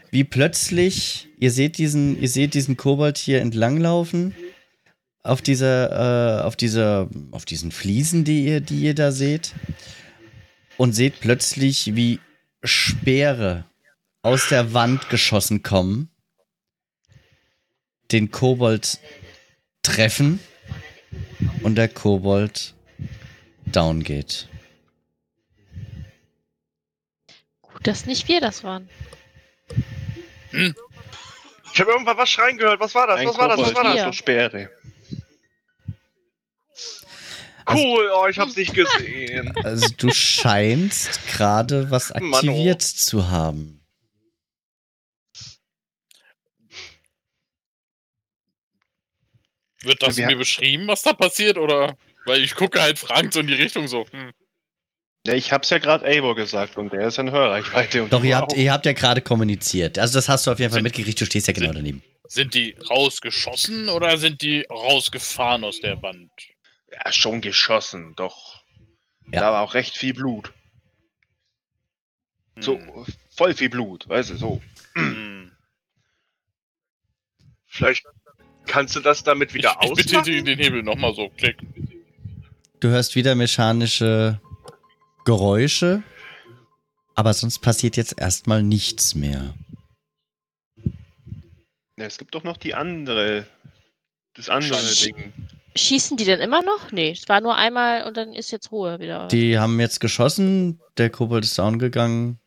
wie 0.10 0.24
plötzlich, 0.24 1.28
ihr 1.38 1.52
seht 1.52 1.78
diesen, 1.78 2.22
ihr 2.22 2.30
seht 2.30 2.54
diesen 2.54 2.78
Kobold 2.78 3.18
hier 3.18 3.42
entlanglaufen 3.42 4.34
auf 5.24 5.42
dieser, 5.42 6.40
äh, 6.40 6.44
auf 6.44 6.56
dieser, 6.56 7.10
auf 7.32 7.46
diesen 7.46 7.72
Fliesen, 7.72 8.26
die 8.26 8.46
ihr, 8.46 8.62
die 8.62 8.82
ihr 8.82 8.94
da 8.94 9.12
seht. 9.12 9.54
Und 10.78 10.94
seht 10.94 11.20
plötzlich, 11.22 11.96
wie 11.96 12.20
Speere 12.64 13.66
aus 14.22 14.50
der 14.50 14.74
Wand 14.74 15.10
geschossen 15.10 15.64
kommen, 15.64 16.10
den 18.12 18.32
Kobold 18.32 19.00
treffen 19.82 20.40
und 21.62 21.76
der 21.76 21.90
Kobold 21.90 22.74
down 23.66 24.04
geht. 24.04 24.48
Gut, 27.62 27.88
dass 27.88 28.06
nicht 28.06 28.28
wir 28.28 28.42
das 28.42 28.64
waren. 28.64 28.90
Ich 30.52 31.80
habe 31.80 31.92
irgendwann 31.92 32.18
was 32.18 32.30
schreien 32.30 32.58
gehört. 32.58 32.80
Was 32.80 32.94
war 32.96 33.08
das? 33.08 33.20
Ein 33.20 33.28
Was 33.28 33.38
war 33.38 33.48
das? 33.48 33.60
Was 33.60 33.76
war 33.76 33.84
das? 33.84 33.96
Ja. 33.96 34.06
so 34.06 34.12
Speere. 34.12 34.70
Cool, 37.70 38.10
oh, 38.16 38.28
ich 38.28 38.38
hab's 38.40 38.56
nicht 38.56 38.74
gesehen. 38.74 39.54
Also 39.64 39.88
du 39.98 40.12
scheinst 40.12 41.26
gerade 41.28 41.90
was 41.92 42.12
oh. 42.12 42.16
aktiviert 42.16 42.82
zu 42.82 43.30
haben. 43.30 43.80
Wird 49.82 50.02
das 50.02 50.18
Wir- 50.18 50.28
mir 50.28 50.38
beschrieben, 50.38 50.88
was 50.88 51.02
da 51.02 51.14
passiert, 51.14 51.58
oder? 51.58 51.98
Weil 52.26 52.42
ich 52.42 52.56
gucke 52.56 52.82
halt 52.82 52.98
fragend 53.00 53.34
so 53.34 53.42
in 53.42 53.48
die 53.48 53.54
Richtung 53.54 53.88
so. 53.88 54.06
Hm. 54.12 54.32
Ja, 55.26 55.34
ich 55.34 55.52
hab's 55.52 55.70
ja 55.70 55.78
gerade 55.78 56.06
Eivor 56.06 56.36
gesagt 56.36 56.78
und 56.78 56.92
der 56.92 57.08
ist 57.08 57.18
in 57.18 57.32
Hörreichweite. 57.32 58.04
Und 58.04 58.12
Doch, 58.14 58.24
ihr 58.24 58.38
habt, 58.38 58.54
ihr 58.54 58.72
habt 58.72 58.86
ja 58.86 58.94
gerade 58.94 59.22
kommuniziert. 59.22 59.98
Also 59.98 60.18
das 60.18 60.28
hast 60.30 60.48
du 60.48 60.52
auf 60.52 60.60
jeden 60.60 60.72
Fall 60.72 60.78
Sind- 60.78 60.84
mitgekriegt, 60.84 61.20
du 61.20 61.26
stehst 61.26 61.48
ja 61.48 61.54
genau 61.54 61.68
sind- 61.68 61.76
daneben. 61.78 62.04
Sind 62.28 62.54
die 62.54 62.76
rausgeschossen 62.90 63.90
oder 63.90 64.18
sind 64.18 64.42
die 64.42 64.66
rausgefahren 64.70 65.64
aus 65.64 65.80
der 65.82 66.02
Wand? 66.02 66.32
Ja, 66.94 67.12
schon 67.12 67.42
geschossen, 67.42 68.14
doch. 68.16 68.64
Ja. 69.32 69.40
Da 69.42 69.52
war 69.54 69.62
auch 69.62 69.74
recht 69.74 69.98
viel 69.98 70.14
Blut. 70.14 70.54
So, 72.60 72.78
Hm. 72.78 73.06
voll 73.36 73.54
viel 73.56 73.70
Blut, 73.70 74.08
weißt 74.08 74.32
du, 74.32 74.38
so. 74.38 74.62
Hm. 74.96 75.52
Vielleicht 77.66 78.06
kannst 78.68 78.96
du 78.96 79.00
das 79.00 79.24
damit 79.24 79.54
wieder 79.54 79.76
ich, 79.82 79.90
ich 79.90 79.96
betätige 79.96 80.20
ausmachen? 80.20 80.46
den 80.46 80.60
Hebel 80.60 80.84
nochmal 80.84 81.16
so. 81.16 81.30
Klick. 81.30 81.58
Du 82.80 82.90
hörst 82.90 83.16
wieder 83.16 83.34
mechanische 83.36 84.40
Geräusche, 85.26 86.04
aber 87.16 87.34
sonst 87.34 87.60
passiert 87.60 87.98
jetzt 87.98 88.20
erstmal 88.20 88.62
nichts 88.62 89.16
mehr. 89.16 89.56
Ja, 91.98 92.06
es 92.06 92.18
gibt 92.18 92.36
doch 92.36 92.44
noch 92.44 92.58
die 92.58 92.74
andere. 92.76 93.48
Das 94.36 94.50
andere 94.50 94.80
Sch- 94.80 95.06
Ding. 95.06 95.34
Schießen 95.76 96.18
die 96.18 96.26
denn 96.26 96.40
immer 96.40 96.62
noch? 96.62 96.92
Nee, 96.92 97.12
es 97.12 97.28
war 97.30 97.42
nur 97.42 97.56
einmal 97.56 98.04
und 98.06 98.16
dann 98.18 98.34
ist 98.34 98.52
jetzt 98.52 98.72
Ruhe 98.72 99.00
wieder. 99.00 99.28
Die 99.28 99.58
haben 99.58 99.80
jetzt 99.80 100.00
geschossen, 100.00 100.80
der 100.98 101.10
Kobold 101.10 101.44
ist 101.44 101.58
down 101.58 101.80
gegangen 101.80 102.40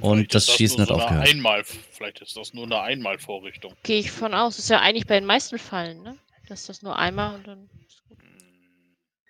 und 0.00 0.16
Vielleicht 0.18 0.34
das 0.34 0.48
ist 0.48 0.54
Schießen 0.56 0.80
hat 0.80 0.88
so 0.88 0.94
aufgehört. 0.94 1.28
Einmal, 1.28 1.64
vielleicht 1.64 2.20
ist 2.20 2.36
das 2.36 2.54
nur 2.54 2.64
eine 2.64 2.80
Einmalvorrichtung. 2.80 3.74
Gehe 3.82 3.98
ich 3.98 4.10
von 4.10 4.32
aus. 4.34 4.56
Das 4.56 4.64
ist 4.66 4.70
ja 4.70 4.80
eigentlich 4.80 5.06
bei 5.06 5.14
den 5.18 5.26
meisten 5.26 5.58
Fallen, 5.58 6.02
ne? 6.02 6.16
Dass 6.48 6.66
das 6.66 6.82
nur 6.82 6.96
einmal 6.98 7.34
und 7.34 7.46
dann. 7.46 7.68
ist 7.86 8.02
gut. 8.08 8.18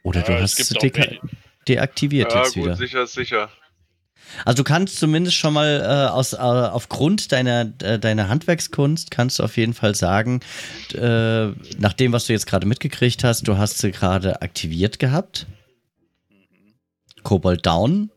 Oder 0.03 0.23
du 0.23 0.33
Ja, 0.33 0.39
es 0.41 0.59
hast 0.59 0.83
welche- 0.83 1.21
deaktiviert 1.69 2.33
Ja, 2.33 2.43
jetzt 2.43 2.55
gut, 2.55 2.65
wieder. 2.65 2.77
sicher, 2.77 3.03
ist 3.05 3.15
sicher. 3.15 3.51
Also 4.45 4.63
du 4.63 4.65
kannst 4.65 4.99
zumindest 4.99 5.37
schon 5.37 5.55
mal 5.55 5.81
äh, 5.81 6.11
aus, 6.11 6.33
äh, 6.33 6.37
aufgrund 6.37 7.33
deiner, 7.33 7.73
äh, 7.83 7.99
deiner 7.99 8.29
Handwerkskunst 8.29 9.11
kannst 9.11 9.39
du 9.39 9.43
auf 9.43 9.57
jeden 9.57 9.75
Fall 9.75 9.95
sagen, 9.95 10.41
äh, 10.95 11.49
nach 11.79 11.93
dem, 11.93 12.13
was 12.13 12.27
du 12.27 12.33
jetzt 12.33 12.47
gerade 12.47 12.67
mitgekriegt 12.67 13.25
hast, 13.25 13.47
du 13.47 13.59
hast 13.59 13.79
sie 13.79 13.93
gerade 13.93 14.43
aktiviert 14.43 14.99
gehabt. 14.99 15.47
Kobold 17.23 17.67
down. 17.67 18.11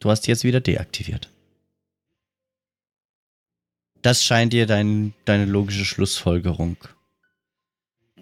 Du 0.00 0.10
hast 0.10 0.22
die 0.22 0.30
jetzt 0.30 0.44
wieder 0.44 0.60
deaktiviert. 0.60 1.30
Das 4.02 4.22
scheint 4.22 4.52
dir 4.52 4.66
dein, 4.66 5.14
deine 5.24 5.46
logische 5.46 5.86
Schlussfolgerung 5.86 6.76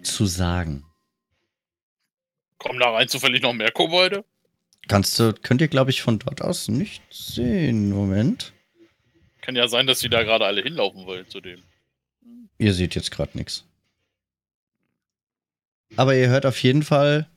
zu 0.01 0.25
sagen. 0.25 0.85
Kommen 2.57 2.79
da 2.79 2.91
rein 2.91 3.09
zufällig 3.09 3.41
noch 3.41 3.51
mehr 3.51 3.71
Kobolde? 3.71 4.23
Kannst 4.87 5.17
du, 5.17 5.33
könnt 5.33 5.61
ihr, 5.61 5.67
glaube 5.69 5.91
ich, 5.91 6.01
von 6.01 6.19
dort 6.19 6.41
aus 6.41 6.67
nicht 6.67 7.01
sehen. 7.11 7.89
Moment. 7.89 8.53
Kann 9.41 9.55
ja 9.55 9.67
sein, 9.67 9.87
dass 9.87 9.99
die 9.99 10.09
da 10.09 10.23
gerade 10.23 10.45
alle 10.45 10.61
hinlaufen 10.61 11.05
wollen 11.05 11.27
zu 11.27 11.41
dem. 11.41 11.61
Ihr 12.57 12.73
seht 12.73 12.95
jetzt 12.95 13.11
gerade 13.11 13.37
nichts. 13.37 13.65
Aber 15.95 16.15
ihr 16.15 16.27
hört 16.29 16.45
auf 16.45 16.61
jeden 16.63 16.83
Fall 16.83 17.29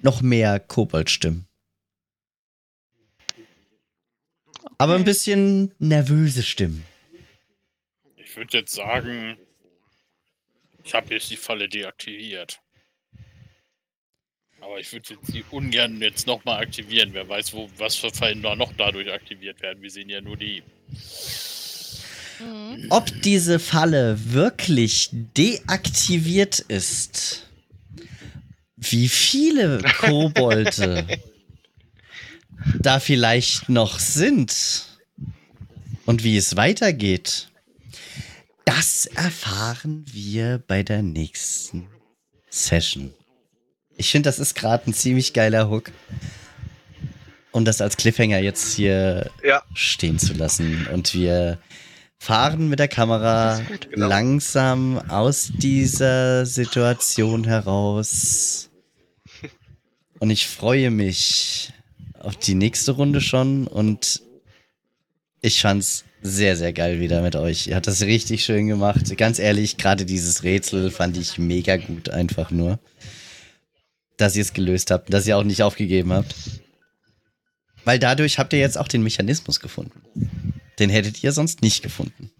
noch 0.00 0.20
mehr 0.20 0.60
Koboldstimmen. 0.60 1.46
Aber 4.78 4.94
ein 4.94 5.00
Okay. 5.00 5.04
bisschen 5.10 5.74
nervöse 5.78 6.42
Stimmen. 6.42 6.84
Ich 8.16 8.36
würde 8.36 8.58
jetzt 8.58 8.74
sagen, 8.74 9.36
ich 10.84 10.94
habe 10.94 11.14
jetzt 11.14 11.30
die 11.30 11.36
Falle 11.36 11.68
deaktiviert. 11.68 12.60
Aber 14.60 14.78
ich 14.80 14.92
würde 14.92 15.16
die 15.28 15.44
ungern 15.50 16.00
jetzt 16.00 16.26
nochmal 16.26 16.62
aktivieren. 16.62 17.10
Wer 17.12 17.28
weiß, 17.28 17.52
wo, 17.54 17.68
was 17.78 17.96
für 17.96 18.10
Fallen 18.10 18.42
da 18.42 18.56
noch 18.56 18.72
dadurch 18.76 19.12
aktiviert 19.12 19.60
werden. 19.62 19.82
Wir 19.82 19.90
sehen 19.90 20.08
ja 20.08 20.20
nur 20.20 20.36
die. 20.36 20.62
Mhm. 22.40 22.86
Ob 22.90 23.10
diese 23.22 23.58
Falle 23.58 24.18
wirklich 24.32 25.10
deaktiviert 25.12 26.60
ist, 26.60 27.48
wie 28.76 29.08
viele 29.08 29.82
Kobolde 29.98 31.06
da 32.80 33.00
vielleicht 33.00 33.68
noch 33.68 33.98
sind 33.98 34.98
und 36.06 36.24
wie 36.24 36.36
es 36.36 36.56
weitergeht, 36.56 37.48
das 38.64 39.06
erfahren 39.06 40.04
wir 40.12 40.62
bei 40.66 40.82
der 40.82 41.02
nächsten 41.02 41.88
Session. 42.50 43.14
Ich 43.98 44.10
finde, 44.10 44.28
das 44.28 44.38
ist 44.38 44.54
gerade 44.54 44.88
ein 44.90 44.94
ziemlich 44.94 45.32
geiler 45.32 45.68
Hook. 45.68 45.90
Um 47.50 47.64
das 47.64 47.80
als 47.80 47.96
Cliffhanger 47.96 48.38
jetzt 48.38 48.74
hier 48.74 49.30
Ja. 49.44 49.62
stehen 49.74 50.18
zu 50.18 50.32
lassen. 50.34 50.86
Und 50.92 51.14
wir 51.14 51.58
fahren 52.18 52.68
mit 52.68 52.78
der 52.78 52.88
Kamera 52.88 53.60
gut. 53.68 53.90
Genau. 53.90 54.06
langsam 54.08 54.98
aus 55.10 55.50
dieser 55.54 56.46
Situation 56.46 57.44
heraus. 57.44 58.70
Und 60.20 60.30
ich 60.30 60.46
freue 60.46 60.90
mich 60.90 61.72
auf 62.20 62.36
die 62.36 62.54
nächste 62.54 62.92
Runde 62.92 63.20
schon. 63.20 63.66
Und 63.66 64.22
ich 65.40 65.60
fand's 65.60 66.04
sehr, 66.22 66.56
sehr 66.56 66.72
geil 66.72 67.00
wieder 67.00 67.20
mit 67.22 67.34
euch. 67.34 67.66
Ihr 67.66 67.74
habt 67.76 67.86
das 67.88 68.02
richtig 68.02 68.44
schön 68.44 68.68
gemacht. 68.68 69.16
Ganz 69.16 69.38
ehrlich, 69.40 69.76
gerade 69.76 70.04
dieses 70.04 70.44
Rätsel 70.44 70.90
fand 70.92 71.16
ich 71.16 71.38
mega 71.38 71.76
gut, 71.76 72.10
einfach 72.10 72.50
nur. 72.52 72.78
Dass 74.18 74.36
ihr 74.36 74.42
es 74.42 74.52
gelöst 74.52 74.90
habt, 74.90 75.12
dass 75.12 75.26
ihr 75.26 75.36
auch 75.38 75.44
nicht 75.44 75.62
aufgegeben 75.62 76.12
habt. 76.12 76.34
Weil 77.84 77.98
dadurch 77.98 78.38
habt 78.38 78.52
ihr 78.52 78.58
jetzt 78.58 78.76
auch 78.76 78.88
den 78.88 79.02
Mechanismus 79.02 79.60
gefunden. 79.60 80.02
Den 80.78 80.90
hättet 80.90 81.22
ihr 81.24 81.32
sonst 81.32 81.62
nicht 81.62 81.82
gefunden. 81.82 82.30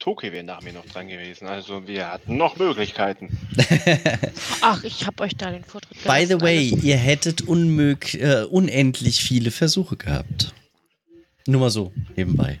Toki 0.00 0.32
wäre 0.32 0.44
nach 0.44 0.62
mir 0.62 0.72
noch 0.72 0.86
dran 0.86 1.08
gewesen. 1.08 1.46
Also 1.48 1.86
wir 1.86 2.10
hatten 2.10 2.36
noch 2.36 2.56
Möglichkeiten. 2.56 3.36
Ach, 4.60 4.82
ich 4.84 5.06
habe 5.06 5.22
euch 5.24 5.36
da 5.36 5.50
den 5.50 5.64
Vortritt 5.64 6.02
By 6.04 6.20
the 6.20 6.26
gelassen, 6.28 6.40
way, 6.42 6.70
alles. 6.72 6.84
ihr 6.84 6.96
hättet 6.96 7.42
unmög 7.42 8.14
äh, 8.14 8.42
unendlich 8.44 9.22
viele 9.22 9.50
Versuche 9.50 9.96
gehabt. 9.96 10.54
Nur 11.46 11.60
mal 11.62 11.70
so, 11.70 11.92
nebenbei. 12.16 12.60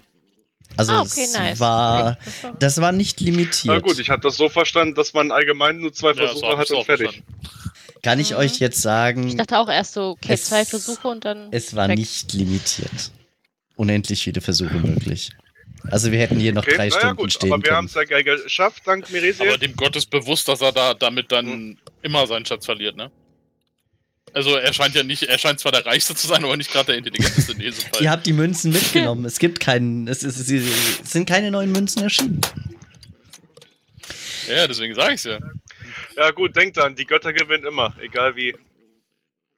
Also 0.76 0.92
Ah, 0.92 1.00
okay, 1.02 1.24
es 1.24 1.32
nice. 1.34 1.60
war, 1.60 2.16
Das 2.24 2.42
war- 2.44 2.54
das 2.58 2.80
war 2.80 2.92
nicht 2.92 3.20
limitiert. 3.20 3.66
Na 3.74 3.78
gut, 3.80 3.98
ich 3.98 4.10
hatte 4.10 4.22
das 4.22 4.36
so 4.36 4.48
verstanden, 4.48 4.94
dass 4.94 5.12
man 5.14 5.30
allgemein 5.30 5.78
nur 5.78 5.92
zwei 5.92 6.10
Ja, 6.10 6.26
Versuche 6.26 6.56
hat 6.58 6.70
und 6.70 6.84
fertig. 6.84 7.06
verstanden. 7.06 7.38
Kann 8.02 8.20
ich 8.20 8.30
Mhm. 8.30 8.36
euch 8.36 8.58
jetzt 8.58 8.76
Ich 8.76 8.82
sagen, 8.82 9.36
dachte 9.36 9.58
auch 9.58 9.68
erst 9.68 9.94
so, 9.94 10.10
okay, 10.10 10.32
Es- 10.34 10.44
zwei 10.44 10.64
Versuche 10.64 11.08
und 11.08 11.24
dann. 11.24 11.48
es 11.52 11.74
war 11.74 11.88
weg. 11.88 11.98
nicht 11.98 12.32
limitiert. 12.32 13.12
Unendlich 13.76 14.22
viele 14.22 14.40
Versuche 14.40 14.74
möglich. 14.78 15.30
Also 15.90 16.10
wir 16.12 16.18
hätten 16.18 16.38
hier 16.40 16.52
noch 16.52 16.62
Okay, 16.64 16.76
drei 16.76 16.88
naja, 16.88 16.98
Stunden 17.00 17.16
gut, 17.16 17.32
stehen 17.32 17.52
aber 17.52 17.62
wir 17.64 17.72
haben 17.72 17.86
es 17.86 17.94
ja 17.94 18.04
geil 18.04 18.24
geschafft, 18.24 18.82
dank 18.84 19.10
Miresil. 19.10 19.48
Aber 19.48 19.58
dem 19.58 19.74
Gott 19.76 19.94
ist 19.96 20.10
bewusst, 20.10 20.48
dass 20.48 20.60
er 20.60 20.72
da 20.72 20.94
damit 20.94 21.30
dann 21.32 21.78
immer 22.02 22.26
seinen 22.26 22.44
Schatz 22.44 22.64
verliert, 22.66 22.96
ne? 22.96 23.10
Also 24.34 24.56
er 24.56 24.72
scheint 24.74 24.94
ja 24.94 25.02
nicht, 25.02 25.22
er 25.22 25.38
scheint 25.38 25.58
zwar 25.58 25.72
der 25.72 25.86
Reichste 25.86 26.14
zu 26.14 26.26
sein, 26.26 26.44
aber 26.44 26.56
nicht 26.56 26.70
gerade 26.70 26.86
der 26.88 26.96
Intelligenteste 26.98 27.52
in 27.52 27.60
diesem 27.60 27.84
Fall. 27.90 28.02
Ihr 28.02 28.10
habt 28.10 28.26
die 28.26 28.32
Münzen 28.34 28.72
mitgenommen. 28.72 29.24
Es 29.24 29.38
gibt 29.38 29.58
keinen, 29.60 30.06
es, 30.06 30.22
ist, 30.22 30.38
es 30.50 31.10
sind 31.12 31.26
keine 31.26 31.50
neuen 31.50 31.72
Münzen 31.72 32.02
erschienen. 32.02 32.40
Ja, 34.48 34.66
deswegen 34.66 34.94
sage 34.94 35.14
ich's 35.14 35.24
ja. 35.24 35.38
Ja 36.18 36.32
gut, 36.32 36.56
denkt 36.56 36.76
dran, 36.76 36.96
die 36.96 37.04
Götter 37.04 37.32
gewinnen 37.32 37.64
immer, 37.64 37.94
egal 38.00 38.34
wie. 38.34 38.56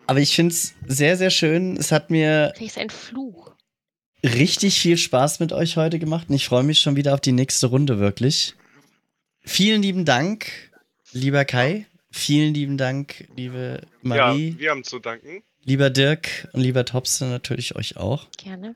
Aber 0.06 0.20
ich 0.20 0.34
finde 0.34 0.52
es 0.54 0.74
sehr, 0.86 1.16
sehr 1.16 1.30
schön. 1.30 1.76
Es 1.78 1.90
hat 1.90 2.10
mir 2.10 2.52
Vielleicht 2.54 2.76
ist 2.76 2.82
ein 2.82 2.90
Fluch. 2.90 3.52
richtig 4.22 4.78
viel 4.78 4.98
Spaß 4.98 5.40
mit 5.40 5.54
euch 5.54 5.78
heute 5.78 5.98
gemacht 5.98 6.28
und 6.28 6.34
ich 6.34 6.46
freue 6.46 6.62
mich 6.64 6.80
schon 6.80 6.96
wieder 6.96 7.14
auf 7.14 7.20
die 7.20 7.32
nächste 7.32 7.68
Runde, 7.68 7.98
wirklich. 7.98 8.54
Vielen 9.42 9.80
lieben 9.82 10.04
Dank, 10.04 10.70
lieber 11.12 11.46
Kai. 11.46 11.86
Vielen 12.12 12.52
lieben 12.52 12.76
Dank, 12.76 13.26
liebe 13.36 13.80
Marie, 14.02 14.50
Ja, 14.50 14.58
wir 14.58 14.70
haben 14.72 14.84
zu 14.84 14.98
danken. 14.98 15.42
lieber 15.64 15.88
Dirk 15.88 16.46
und 16.52 16.60
lieber 16.60 16.84
Topson, 16.84 17.30
natürlich 17.30 17.74
euch 17.76 17.96
auch. 17.96 18.26
Gerne. 18.36 18.74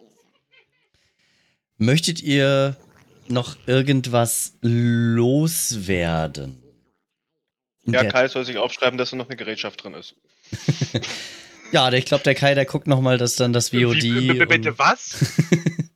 Möchtet 1.77 2.23
ihr 2.23 2.77
noch 3.29 3.57
irgendwas 3.67 4.57
loswerden? 4.63 6.63
In 7.87 7.93
Ja, 7.93 8.03
der- 8.03 8.13
Kai 8.13 8.29
soll 8.29 8.45
sich 8.45 8.57
aufschreiben, 8.57 8.99
dass 8.99 9.11
da 9.11 9.17
noch 9.17 9.29
eine 9.29 9.37
Gerätschaft 9.37 9.83
drin 9.85 9.95
ist. 9.95 10.15
ja 11.73 11.93
ich 11.93 12.07
glaube, 12.07 12.25
der 12.25 12.35
Kai, 12.35 12.55
der 12.55 12.65
guckt 12.65 12.87
nochmal, 12.87 13.19
dass 13.19 13.37
dann 13.37 13.53
das 13.53 13.71
VOD. 13.71 14.03
Wie, 14.03 14.33
bitte 14.45 14.71
und- 14.71 14.79
was? 14.79 15.17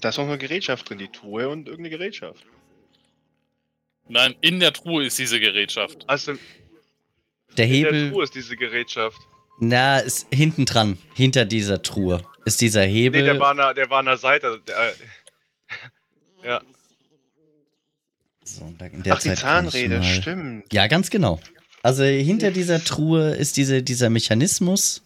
Da 0.00 0.10
ist 0.10 0.16
noch 0.18 0.26
eine 0.28 0.38
Gerätschaft 0.38 0.88
drin, 0.88 0.98
die 0.98 1.08
Truhe 1.08 1.48
und 1.48 1.66
irgendeine 1.66 1.90
Gerätschaft. 1.90 2.44
Nein, 4.06 4.36
in 4.40 4.60
der 4.60 4.72
Truhe 4.72 5.04
ist 5.04 5.18
diese 5.18 5.40
Gerätschaft. 5.40 6.04
Also 6.08 6.34
der 7.56 7.64
in 7.66 7.70
Hebel. 7.72 7.92
der 8.04 8.12
Truhe 8.12 8.22
ist 8.22 8.34
diese 8.34 8.56
Gerätschaft. 8.56 9.18
Na, 9.58 9.98
ist 9.98 10.28
hinten 10.32 10.66
dran, 10.66 10.98
hinter 11.14 11.44
dieser 11.44 11.82
Truhe, 11.82 12.22
ist 12.44 12.60
dieser 12.60 12.82
Hebel. 12.84 13.22
Nee, 13.22 13.26
der 13.26 13.40
war 13.40 13.50
an 13.50 13.56
der, 13.56 13.74
der 13.74 13.90
war 13.90 13.98
an 13.98 14.04
der 14.06 14.18
Seite. 14.18 14.62
Der, 14.68 14.76
äh, 14.88 14.92
ja. 16.46 16.62
So, 18.56 18.64
und 18.64 18.80
da- 18.80 18.86
in 18.86 19.02
der 19.02 19.14
Ach, 19.14 19.20
die 19.20 19.28
Zeit 19.28 19.38
Zahnrede, 19.38 19.98
mal- 19.98 20.04
stimmt. 20.04 20.72
Ja, 20.72 20.86
ganz 20.86 21.10
genau. 21.10 21.40
Also 21.82 22.02
hinter 22.04 22.50
dieser 22.50 22.82
Truhe 22.82 23.30
ist 23.34 23.56
diese, 23.56 23.82
dieser 23.82 24.10
Mechanismus. 24.10 25.02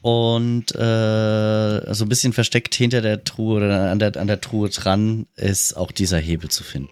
Und 0.00 0.74
äh, 0.76 1.94
so 1.94 2.04
ein 2.04 2.08
bisschen 2.08 2.32
versteckt 2.32 2.74
hinter 2.74 3.00
der 3.00 3.24
Truhe 3.24 3.56
oder 3.56 3.90
an 3.90 3.98
der, 3.98 4.16
an 4.16 4.26
der 4.28 4.40
Truhe 4.40 4.68
dran 4.68 5.26
ist 5.34 5.76
auch 5.76 5.90
dieser 5.90 6.18
Hebel 6.18 6.50
zu 6.50 6.62
finden. 6.62 6.90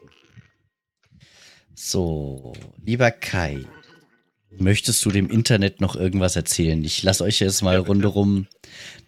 So, 1.74 2.52
lieber 2.84 3.10
Kai, 3.10 3.64
möchtest 4.50 5.04
du 5.04 5.10
dem 5.10 5.30
Internet 5.30 5.80
noch 5.80 5.94
irgendwas 5.94 6.34
erzählen? 6.36 6.82
Ich 6.84 7.02
lasse 7.02 7.22
euch 7.22 7.38
jetzt 7.40 7.62
mal 7.62 7.74
Ja, 7.74 7.80
rundherum 7.80 8.46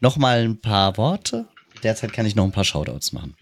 noch 0.01 0.16
mal 0.16 0.40
ein 0.44 0.61
paar 0.61 0.97
Worte. 0.97 1.49
Derzeit 1.83 2.12
kann 2.12 2.27
ich 2.27 2.37
noch 2.37 2.44
ein 2.44 2.53
paar 2.53 2.64
Shoutouts 2.64 3.12
machen. 3.12 3.35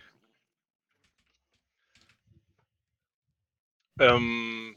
Ähm, 3.99 4.77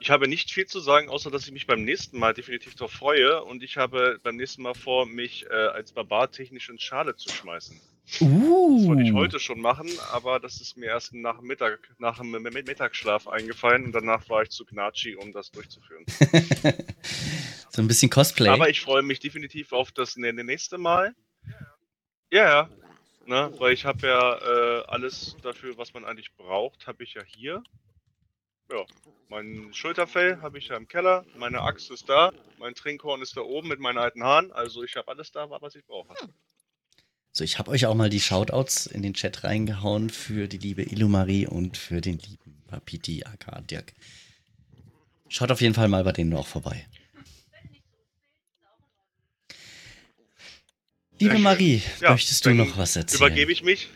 ich 0.00 0.10
habe 0.10 0.28
nicht 0.28 0.52
viel 0.52 0.66
zu 0.66 0.80
sagen, 0.80 1.08
außer 1.08 1.30
dass 1.30 1.46
ich 1.46 1.52
mich 1.52 1.66
beim 1.66 1.82
nächsten 1.84 2.18
Mal 2.18 2.34
definitiv 2.34 2.74
darauf 2.76 2.92
freue 2.92 3.42
und 3.44 3.62
ich 3.62 3.76
habe 3.76 4.20
beim 4.22 4.36
nächsten 4.36 4.62
Mal 4.62 4.74
vor, 4.74 5.06
mich 5.06 5.46
äh, 5.46 5.52
als 5.54 5.92
Barbar 5.92 6.30
technisch 6.30 6.68
in 6.68 6.78
Schale 6.78 7.16
zu 7.16 7.28
schmeißen. 7.30 7.80
Uh. 8.20 8.78
Das 8.78 8.86
wollte 8.88 9.02
ich 9.02 9.12
heute 9.12 9.40
schon 9.40 9.60
machen, 9.60 9.88
aber 10.12 10.40
das 10.40 10.60
ist 10.60 10.76
mir 10.76 10.86
erst 10.86 11.12
nach 11.12 11.38
dem 11.38 11.46
Mittag, 11.46 11.94
nach 11.98 12.18
dem 12.18 12.34
Mi- 12.34 12.50
Mi- 12.50 12.62
Mittagsschlaf 12.66 13.28
eingefallen 13.28 13.84
und 13.84 13.92
danach 13.92 14.28
war 14.30 14.42
ich 14.42 14.50
zu 14.50 14.64
knatschi, 14.64 15.14
um 15.16 15.32
das 15.32 15.50
durchzuführen. 15.50 16.06
so 17.70 17.82
ein 17.82 17.88
bisschen 17.88 18.08
Cosplay. 18.08 18.48
Aber 18.48 18.70
ich 18.70 18.80
freue 18.80 19.02
mich 19.02 19.20
definitiv 19.20 19.72
auf 19.72 19.92
das 19.92 20.16
nä- 20.16 20.32
nä- 20.32 20.44
nächste 20.44 20.78
Mal. 20.78 21.14
Ja, 22.30 22.48
ja. 22.48 22.70
Ne, 23.26 23.52
weil 23.58 23.74
ich 23.74 23.84
habe 23.84 24.06
ja 24.06 24.38
äh, 24.38 24.84
alles 24.86 25.36
dafür, 25.42 25.76
was 25.76 25.92
man 25.92 26.06
eigentlich 26.06 26.32
braucht, 26.36 26.86
habe 26.86 27.04
ich 27.04 27.12
ja 27.12 27.22
hier. 27.22 27.62
Ja, 28.70 28.84
mein 29.28 29.72
Schulterfell 29.72 30.40
habe 30.42 30.58
ich 30.58 30.68
ja 30.68 30.76
im 30.76 30.88
Keller, 30.88 31.24
meine 31.36 31.62
Axt 31.62 31.90
ist 31.90 32.08
da, 32.08 32.32
mein 32.58 32.74
Trinkhorn 32.74 33.22
ist 33.22 33.36
da 33.36 33.40
oben 33.40 33.68
mit 33.68 33.80
meinen 33.80 33.98
alten 33.98 34.22
Haaren, 34.22 34.52
also 34.52 34.82
ich 34.82 34.96
habe 34.96 35.08
alles 35.08 35.32
da, 35.32 35.48
was 35.48 35.74
ich 35.74 35.84
brauche. 35.86 36.14
So, 37.32 37.44
ich 37.44 37.58
habe 37.58 37.70
euch 37.70 37.86
auch 37.86 37.94
mal 37.94 38.10
die 38.10 38.20
Shoutouts 38.20 38.86
in 38.86 39.02
den 39.02 39.14
Chat 39.14 39.44
reingehauen 39.44 40.10
für 40.10 40.48
die 40.48 40.58
liebe 40.58 40.82
Illumarie 40.82 41.46
und 41.46 41.76
für 41.76 42.00
den 42.00 42.18
lieben 42.18 42.62
Papiti 42.66 43.24
aka 43.24 43.60
Dirk. 43.62 43.94
Schaut 45.28 45.50
auf 45.50 45.60
jeden 45.60 45.74
Fall 45.74 45.88
mal 45.88 46.04
bei 46.04 46.12
denen 46.12 46.34
auch 46.34 46.46
vorbei. 46.46 46.86
Liebe. 51.20 51.38
Marie, 51.38 51.82
Ja, 52.00 52.12
möchtest 52.12 52.46
du 52.46 52.54
noch 52.54 52.76
was 52.76 52.96
erzählen? 52.96 53.18
Übergebe 53.20 53.52
ich 53.52 53.62
mich? 53.62 53.88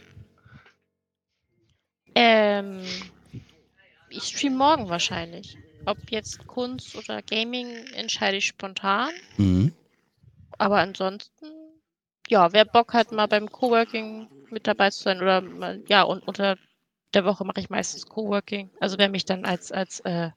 Ähm, 2.14 2.82
ich 4.12 4.24
stream 4.24 4.56
morgen 4.56 4.88
wahrscheinlich. 4.88 5.56
Ob 5.84 5.98
jetzt 6.10 6.46
Kunst 6.46 6.96
oder 6.96 7.22
Gaming, 7.22 7.68
entscheide 7.94 8.36
ich 8.36 8.46
spontan. 8.46 9.10
Mhm. 9.36 9.72
Aber 10.58 10.78
ansonsten, 10.78 11.46
ja, 12.28 12.52
wer 12.52 12.64
Bock 12.64 12.94
hat, 12.94 13.10
mal 13.10 13.26
beim 13.26 13.50
Coworking 13.50 14.28
mit 14.50 14.66
dabei 14.66 14.90
zu 14.90 15.02
sein 15.02 15.20
oder 15.20 15.40
mal, 15.40 15.82
ja, 15.88 16.02
und 16.02 16.26
unter 16.28 16.56
der 17.14 17.24
Woche 17.24 17.44
mache 17.44 17.60
ich 17.60 17.70
meistens 17.70 18.06
Coworking. 18.06 18.70
Also 18.80 18.98
wer 18.98 19.08
mich 19.08 19.24
dann 19.24 19.44
als, 19.44 19.72
als 19.72 20.00
äh, 20.00 20.30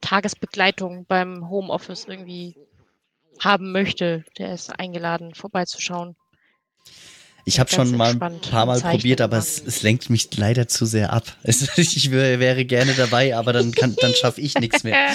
Tagesbegleitung 0.00 1.04
beim 1.06 1.48
Homeoffice 1.50 2.06
irgendwie 2.06 2.56
haben 3.40 3.72
möchte, 3.72 4.24
der 4.38 4.54
ist 4.54 4.70
eingeladen, 4.78 5.34
vorbeizuschauen. 5.34 6.16
Ich 7.48 7.58
habe 7.58 7.70
schon 7.70 7.96
mal 7.96 8.10
ein 8.20 8.40
paar 8.40 8.66
Mal 8.66 8.78
probiert, 8.82 9.22
aber 9.22 9.38
es, 9.38 9.62
es 9.64 9.82
lenkt 9.82 10.10
mich 10.10 10.28
leider 10.36 10.68
zu 10.68 10.84
sehr 10.84 11.14
ab. 11.14 11.34
Es, 11.42 11.78
ich 11.78 12.10
wär, 12.10 12.38
wäre 12.40 12.66
gerne 12.66 12.92
dabei, 12.92 13.34
aber 13.34 13.54
dann, 13.54 13.72
kann- 13.72 13.96
dann 14.00 14.14
schaffe 14.14 14.40
ich 14.42 14.54
nichts 14.58 14.84
mehr. 14.84 14.96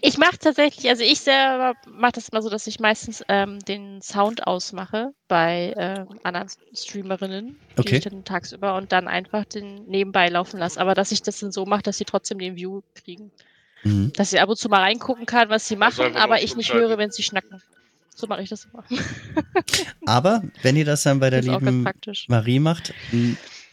Ich 0.00 0.16
mache 0.16 0.38
tatsächlich, 0.38 0.88
also 0.88 1.02
ich 1.02 1.18
selber 1.20 1.74
mache 1.88 2.12
das 2.12 2.30
mal 2.30 2.40
so, 2.40 2.48
dass 2.48 2.68
ich 2.68 2.78
meistens 2.78 3.24
ähm, 3.28 3.58
den 3.58 4.00
Sound 4.00 4.46
ausmache 4.46 5.10
bei 5.26 5.74
ähm, 5.76 6.20
anderen 6.22 6.48
Streamerinnen, 6.72 7.56
die 7.76 7.80
Okay. 7.80 7.96
ich 7.96 8.04
dann 8.04 8.22
tagsüber 8.24 8.76
und 8.76 8.92
dann 8.92 9.08
einfach 9.08 9.44
den 9.44 9.84
nebenbei 9.86 10.28
laufen 10.28 10.60
lasse. 10.60 10.80
Aber 10.80 10.94
dass 10.94 11.10
ich 11.10 11.22
das 11.22 11.40
dann 11.40 11.50
so 11.50 11.66
mache, 11.66 11.82
dass 11.82 11.98
sie 11.98 12.04
trotzdem 12.04 12.38
den 12.38 12.54
View 12.54 12.82
kriegen. 12.94 13.32
Mhm. 13.82 14.12
Dass 14.14 14.30
sie 14.30 14.38
ab 14.38 14.48
und 14.48 14.56
zu 14.56 14.68
mal 14.68 14.82
reingucken 14.82 15.26
kann, 15.26 15.48
was 15.48 15.66
sie 15.66 15.76
Also 15.76 16.02
machen, 16.04 16.16
aber 16.16 16.42
ich 16.42 16.54
nicht 16.54 16.72
höre, 16.72 16.96
wenn 16.96 17.10
sie 17.10 17.24
schnacken. 17.24 17.60
So 18.16 18.26
mache 18.26 18.42
ich 18.42 18.48
das 18.48 18.66
immer. 18.72 18.82
Aber 20.06 20.42
wenn 20.62 20.74
ihr 20.74 20.86
das 20.86 21.02
dann 21.02 21.20
bei 21.20 21.28
der 21.28 21.42
lieben. 21.42 21.86
Marie 22.28 22.58
macht, 22.58 22.94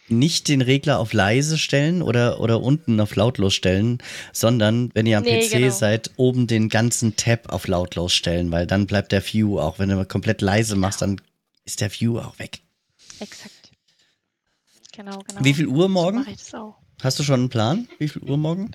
nicht 0.10 0.50
den 0.50 0.62
Regler 0.62 1.00
auf 1.00 1.14
leise 1.14 1.58
stellen 1.58 2.02
oder, 2.02 2.42
oder 2.42 2.62
unten 2.62 3.00
auf 3.00 3.16
lautlos 3.16 3.54
stellen, 3.54 4.00
sondern 4.34 4.92
wenn 4.94 5.06
ihr 5.06 5.18
am 5.18 5.24
Nee, 5.24 5.48
PC 5.48 5.52
genau. 5.52 5.70
seid, 5.72 6.12
oben 6.18 6.46
den 6.48 6.68
ganzen 6.68 7.16
Tab 7.16 7.54
auf 7.54 7.68
lautlos 7.68 8.14
stellen, 8.14 8.52
weil 8.52 8.68
dann 8.68 8.86
bleibt 8.86 9.14
der 9.14 9.24
View 9.26 9.60
auch. 9.60 9.80
Wenn 9.80 9.88
du 9.88 10.06
komplett 10.06 10.42
leise 10.42 10.76
machst, 10.76 11.02
dann 11.02 11.22
ist 11.64 11.80
der 11.80 11.90
View 11.90 12.20
auch 12.20 12.38
weg. 12.38 12.60
Exakt. 13.22 13.72
Genau, 14.92 15.20
genau. 15.26 15.44
Wie 15.44 15.54
viel 15.54 15.68
Uhr 15.68 15.84
So 15.84 15.88
morgen? 15.88 16.26
auch. 16.54 16.76
Hast 17.02 17.18
du 17.18 17.24
schon 17.24 17.40
einen 17.40 17.50
Plan? 17.50 17.88
Wie 17.98 18.10
viel 18.10 18.22
Uhr 18.24 18.38
morgen? 18.38 18.72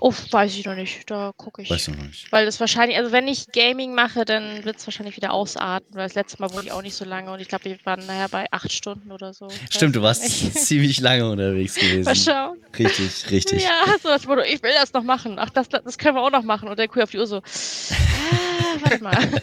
Oh, 0.00 0.12
weiß 0.30 0.56
ich 0.56 0.64
noch 0.64 0.74
nicht. 0.74 1.08
Da 1.10 1.32
gucke 1.36 1.62
ich. 1.62 1.70
Weißt 1.70 1.86
du 1.86 1.92
noch 1.92 2.02
nicht. 2.04 2.30
Weil 2.32 2.46
das 2.46 2.58
wahrscheinlich, 2.58 2.98
also 2.98 3.12
wenn 3.12 3.28
ich 3.28 3.46
Gaming 3.52 3.94
mache, 3.94 4.24
dann 4.24 4.64
wird 4.64 4.78
es 4.78 4.86
wahrscheinlich 4.86 5.16
wieder 5.16 5.32
ausarten, 5.32 5.94
weil 5.94 6.04
das 6.06 6.14
letzte 6.14 6.40
Mal 6.40 6.52
wurde 6.52 6.66
ich 6.66 6.72
auch 6.72 6.82
nicht 6.82 6.94
so 6.96 7.04
lange 7.04 7.30
und 7.32 7.40
ich 7.40 7.48
glaube, 7.48 7.64
wir 7.66 7.78
waren 7.84 8.04
nachher 8.06 8.28
bei 8.28 8.46
acht 8.50 8.72
Stunden 8.72 9.12
oder 9.12 9.32
so. 9.32 9.48
Stimmt, 9.70 9.94
du 9.96 10.02
Weiß 10.02 10.20
warst 10.20 10.54
ziemlich 10.66 11.00
lange 11.00 11.30
unterwegs 11.30 11.76
Mal 11.80 11.88
gewesen. 11.90 12.16
schauen. 12.16 12.58
Richtig, 12.78 13.30
richtig. 13.30 13.62
Ja, 13.62 13.84
so 14.02 14.08
das 14.08 14.26
Motto, 14.26 14.42
ich 14.42 14.62
will 14.62 14.72
das 14.74 14.92
noch 14.92 15.04
machen. 15.04 15.38
Ach, 15.38 15.50
das, 15.50 15.68
das 15.68 15.96
können 15.96 16.16
wir 16.16 16.22
auch 16.22 16.32
noch 16.32 16.42
machen. 16.42 16.68
Und 16.68 16.78
der 16.78 16.88
Kuh 16.88 17.02
auf 17.02 17.10
die 17.10 17.18
Uhr 17.18 17.26
so, 17.28 17.36
ah, 17.90 18.76
warte 18.80 19.02
mal. 19.02 19.42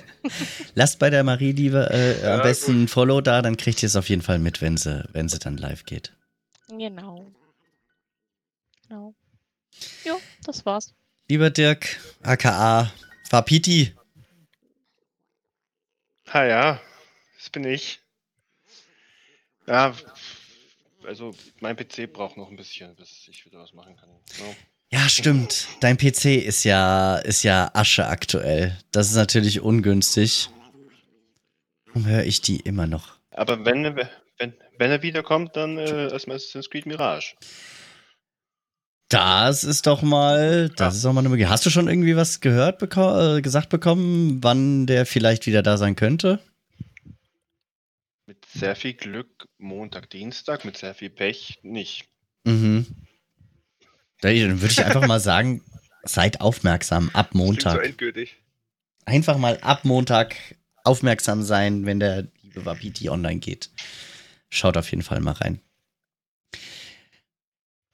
Lasst 0.75 0.99
bei 0.99 1.09
der 1.09 1.23
Marie 1.23 1.53
lieber 1.53 1.89
äh, 1.91 2.15
am 2.23 2.37
Ja, 2.39 2.43
besten 2.43 2.83
ein 2.83 2.87
Follow 2.89 3.21
da, 3.21 3.41
dann 3.41 3.55
kriegt 3.57 3.81
ihr 3.83 3.87
es 3.87 3.95
auf 3.95 4.09
jeden 4.09 4.21
Fall 4.21 4.39
mit, 4.39 4.61
wenn 4.61 4.75
sie, 4.77 5.07
wenn 5.13 5.29
sie 5.29 5.39
dann 5.39 5.55
live 5.57 5.85
geht. 5.85 6.11
genau. 6.69 7.31
Genau. 8.89 9.15
Jo, 10.03 10.19
das 10.45 10.65
war's. 10.65 10.93
Lieber 11.27 11.49
Dirk, 11.49 11.99
aka 12.23 12.91
Fapiti, 13.29 13.93
Ha 16.33 16.45
ja, 16.45 16.81
das 17.37 17.49
bin 17.49 17.65
ich. 17.65 17.99
Ja, 19.67 19.93
also 21.05 21.35
mein 21.59 21.75
PC 21.75 22.11
braucht 22.11 22.37
noch 22.37 22.49
ein 22.49 22.55
bisschen, 22.55 22.95
bis 22.95 23.27
ich 23.29 23.45
wieder 23.45 23.59
was 23.59 23.73
machen 23.73 23.97
kann. 23.97 24.09
So. 24.25 24.55
Ja, 24.91 25.09
stimmt. 25.09 25.67
Dein 25.81 25.97
PC 25.97 26.25
ist 26.45 26.63
ja, 26.63 27.17
ist 27.17 27.43
ja 27.43 27.71
Asche 27.73 28.07
aktuell. 28.07 28.77
Das 28.91 29.09
ist 29.09 29.15
natürlich 29.15 29.59
ungünstig. 29.59 30.49
Warum 31.87 32.05
höre 32.05 32.23
ich 32.23 32.41
die 32.41 32.61
immer 32.61 32.87
noch? 32.87 33.17
Aber 33.31 33.65
wenn, 33.65 33.95
wenn, 34.37 34.53
wenn 34.77 34.91
er 34.91 35.01
wiederkommt, 35.01 35.57
dann 35.57 35.77
äh, 35.77 36.09
erstmal 36.09 36.37
Assassin's 36.37 36.69
Creed 36.69 36.85
Mirage. 36.85 37.35
Das 39.11 39.65
ist 39.65 39.87
doch 39.87 40.03
mal, 40.03 40.69
das 40.69 40.95
ist 40.95 41.03
doch 41.03 41.11
mal 41.11 41.19
eine 41.19 41.27
Möglichkeit. 41.27 41.51
Hast 41.51 41.65
du 41.65 41.69
schon 41.69 41.89
irgendwie 41.89 42.15
was 42.15 42.39
gehört, 42.39 42.79
beko 42.79 43.35
äh, 43.35 43.41
gesagt 43.41 43.67
bekommen, 43.67 44.41
wann 44.41 44.87
der 44.87 45.05
vielleicht 45.05 45.45
wieder 45.47 45.61
da 45.61 45.75
sein 45.75 45.97
könnte? 45.97 46.39
Mit 48.25 48.45
sehr 48.45 48.73
viel 48.73 48.93
Glück 48.93 49.49
Montag, 49.57 50.09
Dienstag, 50.11 50.63
mit 50.63 50.77
sehr 50.77 50.95
viel 50.95 51.09
Pech 51.09 51.59
nicht. 51.61 52.05
Mhm. 52.45 52.85
Dann 54.21 54.61
würde 54.61 54.71
ich 54.71 54.85
einfach 54.85 55.05
mal 55.05 55.19
sagen, 55.19 55.61
seid 56.03 56.39
aufmerksam 56.39 57.09
ab 57.11 57.31
Klingt 57.31 57.41
so 57.41 57.45
Montag. 57.45 57.83
endgültig. 57.83 58.37
Einfach 59.03 59.37
mal 59.37 59.57
ab 59.59 59.83
Montag 59.83 60.37
aufmerksam 60.85 61.43
sein, 61.43 61.85
wenn 61.85 61.99
der 61.99 62.29
liebe 62.43 62.63
Wapiti 62.63 63.09
online 63.09 63.41
geht. 63.41 63.71
Schaut 64.49 64.77
auf 64.77 64.89
jeden 64.89 65.03
Fall 65.03 65.19
mal 65.19 65.33
rein. 65.33 65.59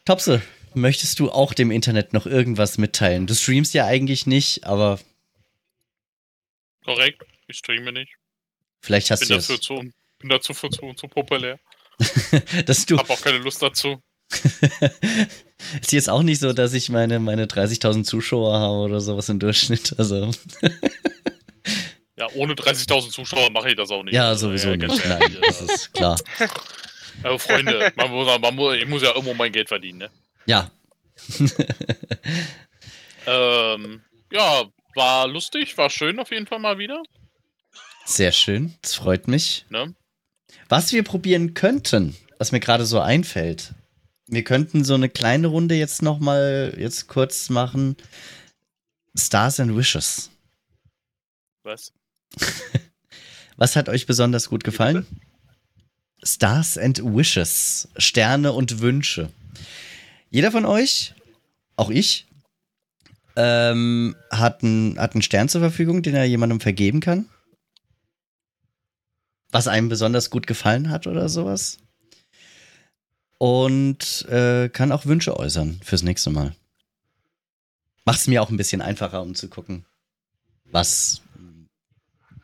Topse, 0.05 0.43
möchtest 0.77 1.19
du 1.19 1.29
auch 1.31 1.53
dem 1.53 1.71
Internet 1.71 2.13
noch 2.13 2.25
irgendwas 2.25 2.77
mitteilen? 2.77 3.27
Du 3.27 3.35
streamst 3.35 3.73
ja 3.73 3.85
eigentlich 3.85 4.25
nicht, 4.25 4.63
aber 4.65 4.99
Korrekt, 6.85 7.23
ich 7.47 7.57
streame 7.57 7.91
nicht. 7.91 8.13
vielleicht 8.81 9.11
hast 9.11 9.19
Bin 9.19 9.29
du 9.29 9.35
dafür 9.35 9.55
es. 9.55 9.61
zu, 9.61 9.75
bin 10.19 10.29
dazu 10.29 10.53
für 10.53 10.69
zu, 10.69 10.93
zu 10.93 11.07
populär. 11.07 11.59
dass 12.65 12.85
du 12.85 12.97
Hab 12.97 13.09
auch 13.09 13.21
keine 13.21 13.39
Lust 13.39 13.61
dazu. 13.61 14.01
ist 15.81 15.91
jetzt 15.91 16.09
auch 16.09 16.21
nicht 16.23 16.39
so, 16.39 16.53
dass 16.53 16.73
ich 16.73 16.89
meine, 16.89 17.19
meine 17.19 17.45
30.000 17.45 18.03
Zuschauer 18.03 18.59
habe 18.59 18.77
oder 18.77 18.99
sowas 19.01 19.29
im 19.29 19.39
Durchschnitt. 19.39 19.95
Also, 19.97 20.31
Ja, 22.17 22.27
ohne 22.35 22.53
30.000 22.53 23.09
Zuschauer 23.11 23.51
mache 23.51 23.69
ich 23.69 23.75
das 23.75 23.89
auch 23.91 24.03
nicht. 24.03 24.13
ja, 24.13 24.27
Also, 24.29 24.47
sowieso 24.47 24.69
ja, 24.71 24.77
nicht. 24.77 25.05
Nein, 25.05 25.37
das 25.41 25.61
also, 25.61 25.73
ist 25.73 25.93
klar. 25.93 26.19
also, 27.23 27.37
Freunde, 27.37 27.91
man 27.95 28.09
muss, 28.11 28.39
man 28.39 28.55
muss, 28.55 28.75
ich 28.75 28.87
muss 28.87 29.01
ja 29.03 29.09
irgendwo 29.09 29.33
mein 29.33 29.51
Geld 29.51 29.67
verdienen, 29.67 29.99
ne? 29.99 30.09
Ja, 30.47 30.71
Ähm, 33.27 34.01
ja, 34.31 34.63
war 34.95 35.27
lustig, 35.27 35.77
war 35.77 35.89
schön 35.89 36.17
auf 36.19 36.31
jeden 36.31 36.47
Fall 36.47 36.59
mal 36.59 36.77
wieder. 36.77 37.03
sehr 38.05 38.31
schön. 38.31 38.73
Das 38.81 38.95
freut 38.95 39.27
mich. 39.27 39.65
Ne? 39.69 39.93
Was 40.69 40.93
wir 40.93 41.03
probieren 41.03 41.53
könnten, 41.53 42.15
was 42.37 42.53
mir 42.53 42.61
gerade 42.61 42.85
so 42.85 43.01
einfällt. 43.01 43.73
Wir 44.27 44.43
könnten 44.45 44.85
so 44.85 44.93
eine 44.93 45.09
kleine 45.09 45.47
Runde 45.47 45.75
jetzt 45.75 46.01
noch 46.01 46.19
mal 46.19 46.73
jetzt 46.77 47.07
kurz 47.07 47.49
machen. 47.49 47.97
Stars 49.17 49.59
and 49.59 49.75
Wishes. 49.75 50.29
Was? 51.63 51.91
Was 53.57 53.75
hat 53.75 53.89
euch 53.89 54.05
besonders 54.05 54.49
gut 54.49 54.63
gefallen? 54.63 55.05
Stars 56.23 56.77
and 56.77 57.01
Wishes. 57.03 57.89
Sterne 57.97 58.53
und 58.53 58.79
Wünsche. 58.79 59.31
Jeder 60.29 60.51
von 60.51 60.65
euch, 60.65 61.15
auch 61.75 61.89
ich, 61.89 62.27
ähm, 63.35 64.15
hat, 64.31 64.63
einen, 64.63 64.99
hat 64.99 65.13
einen 65.13 65.21
Stern 65.21 65.47
zur 65.47 65.61
Verfügung, 65.61 66.01
den 66.01 66.15
er 66.15 66.25
jemandem 66.25 66.59
vergeben 66.59 66.99
kann. 66.99 67.29
Was 69.51 69.67
einem 69.67 69.89
besonders 69.89 70.29
gut 70.29 70.47
gefallen 70.47 70.89
hat 70.89 71.07
oder 71.07 71.29
sowas. 71.29 71.77
Und 73.37 74.25
äh, 74.29 74.69
kann 74.69 74.91
auch 74.91 75.05
Wünsche 75.05 75.37
äußern 75.37 75.79
fürs 75.83 76.01
nächste 76.01 76.31
Mal. 76.31 76.55
Macht 78.03 78.19
es 78.19 78.27
mir 78.27 78.41
auch 78.41 78.49
ein 78.49 78.57
bisschen 78.57 78.81
einfacher, 78.81 79.21
um 79.21 79.35
zu 79.35 79.49
gucken, 79.49 79.85
was, 80.65 81.21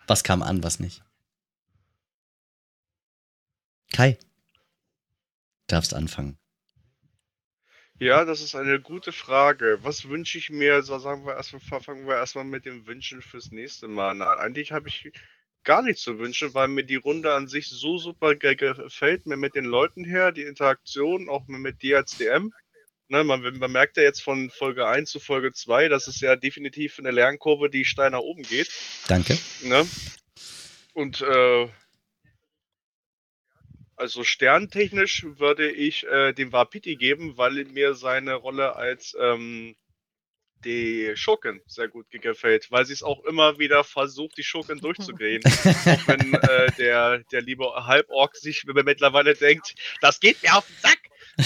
was 0.08 0.24
kam 0.24 0.44
an, 0.44 0.64
was 0.64 0.80
nicht. 0.80 1.04
Kai, 3.92 4.18
darfst 5.68 5.94
anfangen. 5.94 6.38
Ja, 8.04 8.26
das 8.26 8.42
ist 8.42 8.54
eine 8.54 8.82
gute 8.82 9.14
Frage. 9.14 9.80
Was 9.82 10.10
wünsche 10.10 10.38
ich 10.38 10.50
mir? 10.50 10.84
So 10.84 11.00
sagen 11.00 11.26
wir 11.26 11.36
erstmal, 11.36 11.82
fangen 11.82 12.06
wir 12.06 12.16
erstmal 12.16 12.44
mit 12.44 12.66
den 12.66 12.86
Wünschen 12.86 13.22
fürs 13.22 13.52
nächste 13.52 13.88
Mal 13.88 14.10
an. 14.10 14.22
Eigentlich 14.22 14.74
habe 14.74 14.90
ich 14.90 15.10
gar 15.64 15.82
nichts 15.82 16.02
zu 16.02 16.20
wünschen, 16.20 16.54
weil 16.54 16.68
mir 16.68 16.84
die 16.84 16.98
Runde 16.98 17.34
an 17.34 17.48
sich 17.48 17.70
so 17.70 17.98
super 17.98 18.36
ge- 18.36 18.56
gefällt, 18.56 19.26
mir 19.26 19.38
mit 19.38 19.56
den 19.56 19.64
Leuten 19.64 20.04
her, 20.04 20.34
die 20.34 20.42
Interaktion, 20.42 21.30
auch 21.30 21.48
mit 21.48 21.82
dir 21.82 21.98
als 21.98 22.18
DM. 22.18 22.52
Ne, 23.08 23.24
man, 23.24 23.42
man 23.58 23.72
merkt 23.72 23.96
ja 23.96 24.04
jetzt 24.04 24.22
von 24.22 24.50
Folge 24.50 24.86
1 24.86 25.10
zu 25.10 25.22
Folge 25.22 25.54
2, 25.54 25.88
dass 25.88 26.08
es 26.08 26.20
ja 26.20 26.36
definitiv 26.36 27.00
eine 27.00 27.12
Lernkurve, 27.12 27.70
die 27.70 27.86
steil 27.86 28.10
nach 28.10 28.20
oben 28.20 28.44
geht. 28.44 28.70
Danke. 29.08 29.38
Ne? 29.62 29.88
Und 30.94 31.22
äh, 31.22 31.70
also 33.96 34.24
sterntechnisch 34.24 35.26
würde 35.38 35.72
ich 35.72 36.06
äh, 36.08 36.34
dem 36.34 36.52
Wapiti 36.52 36.96
geben, 36.96 37.38
weil 37.38 37.66
mir 37.66 37.94
seine 37.94 38.36
Rolle 38.36 38.76
als 38.76 39.16
ähm, 39.20 39.76
die 40.66 41.12
Schurken 41.16 41.62
sehr 41.68 41.90
gut 41.90 42.10
ge- 42.10 42.22
gefällt, 42.22 42.72
weil 42.72 42.86
sie 42.86 42.94
es 42.94 43.04
auch 43.04 43.24
immer 43.26 43.60
wieder 43.60 43.84
versucht, 43.84 44.38
die 44.38 44.44
Schurken 44.44 44.80
durchzugehen. 44.80 45.44
auch 45.46 46.08
wenn 46.08 46.34
äh, 46.34 46.72
der, 46.78 47.20
der 47.32 47.42
liebe 47.42 47.66
Halborg 47.86 48.36
sich 48.36 48.64
mittlerweile 48.66 49.36
denkt, 49.36 49.76
das 50.02 50.20
geht 50.20 50.42
mir 50.42 50.56
auf 50.56 50.66
den 50.66 50.78
Sack. 50.78 51.00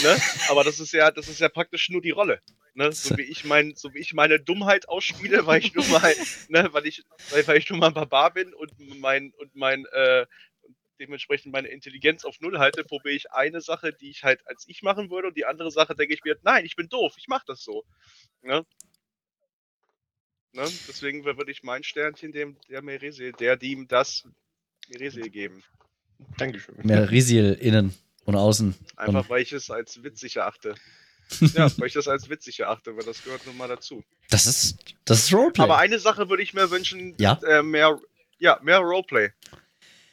Ne? 0.03 0.21
Aber 0.49 0.63
das 0.63 0.79
ist 0.79 0.93
ja, 0.93 1.11
das 1.11 1.29
ist 1.29 1.39
ja 1.39 1.49
praktisch 1.49 1.89
nur 1.89 2.01
die 2.01 2.11
Rolle. 2.11 2.41
Ne? 2.73 2.91
So 2.91 3.17
wie 3.17 3.23
ich 3.23 3.43
mein, 3.43 3.73
so 3.75 3.93
wie 3.95 3.99
ich 3.99 4.13
meine 4.13 4.39
Dummheit 4.39 4.87
ausspiele, 4.87 5.47
weil 5.47 5.61
ich 5.61 5.73
nur 5.73 5.85
mal, 5.87 6.13
ne, 6.49 6.69
weil 6.73 6.85
ich, 6.85 7.03
weil, 7.31 7.47
weil 7.47 7.57
ich 7.57 7.69
nur 7.69 7.79
mal 7.79 7.87
ein 7.87 7.93
Barbar 7.93 8.31
bin 8.33 8.53
und 8.53 8.71
mein 8.99 9.33
und 9.37 9.55
mein 9.55 9.85
äh, 9.93 10.27
dementsprechend 10.99 11.51
meine 11.51 11.67
Intelligenz 11.69 12.25
auf 12.25 12.39
Null 12.39 12.59
halte, 12.59 12.83
probiere 12.83 13.15
ich 13.15 13.31
eine 13.31 13.61
Sache, 13.61 13.93
die 13.93 14.09
ich 14.09 14.23
halt 14.23 14.45
als 14.47 14.65
ich 14.67 14.81
machen 14.81 15.09
würde, 15.09 15.29
und 15.29 15.37
die 15.37 15.45
andere 15.45 15.71
Sache 15.71 15.95
denke 15.95 16.13
ich 16.13 16.23
mir, 16.23 16.37
nein, 16.43 16.65
ich 16.65 16.75
bin 16.75 16.89
doof, 16.89 17.13
ich 17.17 17.27
mache 17.27 17.45
das 17.47 17.63
so. 17.63 17.83
Ne? 18.41 18.65
Ne? 20.53 20.63
Deswegen 20.87 21.23
würde 21.25 21.51
ich 21.51 21.63
mein 21.63 21.83
Sternchen 21.83 22.31
dem 22.31 22.57
der 22.69 22.81
Meresil, 22.81 23.31
der 23.33 23.57
die 23.57 23.71
ihm 23.73 23.87
das 23.87 24.27
Meresil 24.89 25.29
geben. 25.29 25.63
Dankeschön. 26.37 26.75
Mehr 26.83 27.11
Risiel 27.11 27.53
innen 27.53 27.93
und 28.25 28.35
außen. 28.35 28.73
Einfach 28.95 29.23
Und 29.23 29.29
weil 29.29 29.43
ich 29.43 29.53
es 29.53 29.69
als 29.69 30.01
witzig 30.03 30.37
erachte. 30.37 30.75
ja, 31.53 31.69
weil 31.77 31.87
ich 31.87 31.93
das 31.93 32.07
als 32.07 32.29
witzig 32.29 32.61
erachte, 32.61 32.95
weil 32.95 33.03
das 33.03 33.23
gehört 33.23 33.45
nun 33.45 33.57
mal 33.57 33.67
dazu. 33.67 34.03
das 34.29 34.47
ist, 34.47 34.77
das 35.05 35.19
ist 35.25 35.33
Roleplay. 35.33 35.63
Aber 35.63 35.77
eine 35.77 35.99
Sache 35.99 36.29
würde 36.29 36.41
ich 36.41 36.53
mir 36.53 36.71
wünschen, 36.71 37.15
Ja? 37.19 37.39
äh, 37.45 37.61
mehr, 37.61 37.99
ja, 38.39 38.59
mehr 38.63 38.79
Roleplay. 38.79 39.31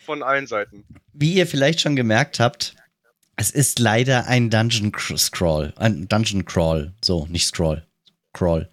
Von 0.05 0.23
allen 0.23 0.47
Seiten. 0.47 0.85
Wie 1.13 1.35
ihr 1.35 1.47
vielleicht 1.47 1.81
schon 1.81 1.97
gemerkt 1.97 2.41
habt, 2.41 2.75
es 3.37 3.51
ist 3.51 3.79
leider 3.79 4.27
ein 4.27 4.51
Dungeon 4.51 4.93
Cr- 4.93 5.19
Scroll. 5.19 5.73
Ein 5.77 6.07
Dungeon 6.09 6.45
Crawl. 6.45 6.93
So, 7.05 7.27
nicht 7.27 7.47
Scroll. 7.47 7.87
Crawl. 8.33 8.69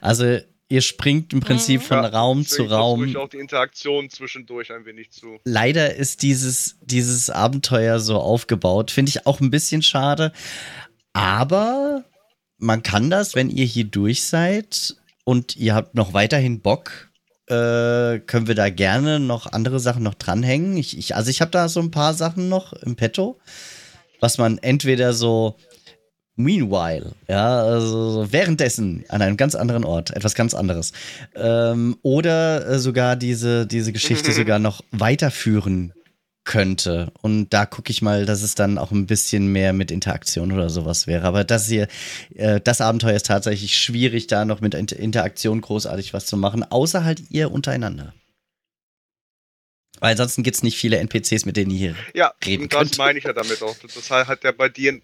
Also, 0.00 0.38
ihr 0.68 0.80
springt 0.82 1.32
im 1.32 1.40
Prinzip 1.40 1.80
Mhm. 1.80 1.84
von 1.84 1.96
Ja, 2.02 2.08
Raum 2.08 2.46
zu 2.46 2.64
Raum. 2.64 3.04
ich 3.04 3.16
auch 3.16 3.28
die 3.28 3.38
Interaktion 3.38 4.10
zwischendurch 4.10 4.72
ein 4.72 4.84
wenig 4.84 5.10
zu. 5.12 5.38
leider 5.44 5.94
ist 5.94 6.22
dieses, 6.22 6.76
dieses 6.82 7.30
Abenteuer 7.30 8.00
so 8.00 8.16
aufgebaut. 8.18 8.90
Finde 8.90 9.10
ich 9.10 9.26
auch 9.26 9.40
ein 9.40 9.50
bisschen 9.50 9.82
schade. 9.82 10.32
Aber 11.12 12.04
man 12.58 12.82
kann 12.82 13.10
das, 13.10 13.34
wenn 13.34 13.50
ihr 13.50 13.64
hier 13.64 13.84
durch 13.84 14.24
seid 14.24 14.96
und 15.24 15.56
ihr 15.56 15.74
habt 15.74 15.94
noch 15.94 16.12
weiterhin 16.12 16.60
Bock, 16.60 17.10
äh, 17.48 18.18
können 18.20 18.46
wir 18.46 18.54
da 18.54 18.70
gerne 18.70 19.20
noch 19.20 19.52
andere 19.52 19.80
Sachen 19.80 20.02
noch 20.02 20.14
dranhängen. 20.14 20.76
Ich, 20.76 20.98
ich, 20.98 21.14
also 21.14 21.30
ich 21.30 21.40
habe 21.40 21.50
da 21.50 21.68
so 21.68 21.80
ein 21.80 21.90
paar 21.90 22.14
Sachen 22.14 22.48
noch 22.48 22.72
im 22.72 22.96
Petto, 22.96 23.38
was 24.20 24.38
man 24.38 24.58
entweder 24.58 25.12
so 25.12 25.56
meanwhile, 26.36 27.12
ja, 27.28 27.62
also 27.62 28.10
so 28.10 28.32
währenddessen 28.32 29.04
an 29.08 29.22
einem 29.22 29.36
ganz 29.36 29.54
anderen 29.54 29.84
Ort, 29.84 30.10
etwas 30.10 30.34
ganz 30.34 30.54
anderes. 30.54 30.92
Ähm, 31.34 31.96
oder 32.02 32.66
äh, 32.66 32.78
sogar 32.78 33.16
diese, 33.16 33.66
diese 33.66 33.92
Geschichte 33.92 34.32
sogar 34.34 34.58
noch 34.58 34.82
weiterführen 34.90 35.92
könnte. 36.46 37.12
Und 37.20 37.50
da 37.50 37.66
gucke 37.66 37.90
ich 37.90 38.00
mal, 38.00 38.24
dass 38.24 38.42
es 38.42 38.54
dann 38.54 38.78
auch 38.78 38.92
ein 38.92 39.06
bisschen 39.06 39.48
mehr 39.48 39.74
mit 39.74 39.90
Interaktion 39.90 40.52
oder 40.52 40.70
sowas 40.70 41.06
wäre. 41.06 41.26
Aber 41.26 41.44
das 41.44 41.66
hier, 41.66 41.88
äh, 42.34 42.60
das 42.62 42.80
Abenteuer 42.80 43.14
ist 43.16 43.26
tatsächlich 43.26 43.76
schwierig, 43.76 44.28
da 44.28 44.46
noch 44.46 44.62
mit 44.62 44.72
Inter 44.72 44.96
Interaktion 44.96 45.60
großartig 45.60 46.14
was 46.14 46.24
zu 46.24 46.38
machen, 46.38 46.62
außer 46.62 47.04
halt 47.04 47.24
ihr 47.28 47.52
untereinander. 47.52 48.14
Weil 50.00 50.12
ansonsten 50.12 50.42
gibt 50.42 50.56
es 50.56 50.62
nicht 50.62 50.76
viele 50.76 50.98
NPCs, 50.98 51.46
mit 51.46 51.56
denen 51.56 51.70
ihr 51.70 51.78
hier. 51.78 51.96
Ja, 52.14 52.32
Reden 52.44 52.68
das 52.68 52.96
meine 52.98 53.18
ich 53.18 53.24
ja 53.24 53.32
damit 53.32 53.62
auch. 53.62 53.76
Das 53.78 54.10
hat 54.10 54.44
ja 54.44 54.52
bei 54.52 54.68
dir. 54.68 55.00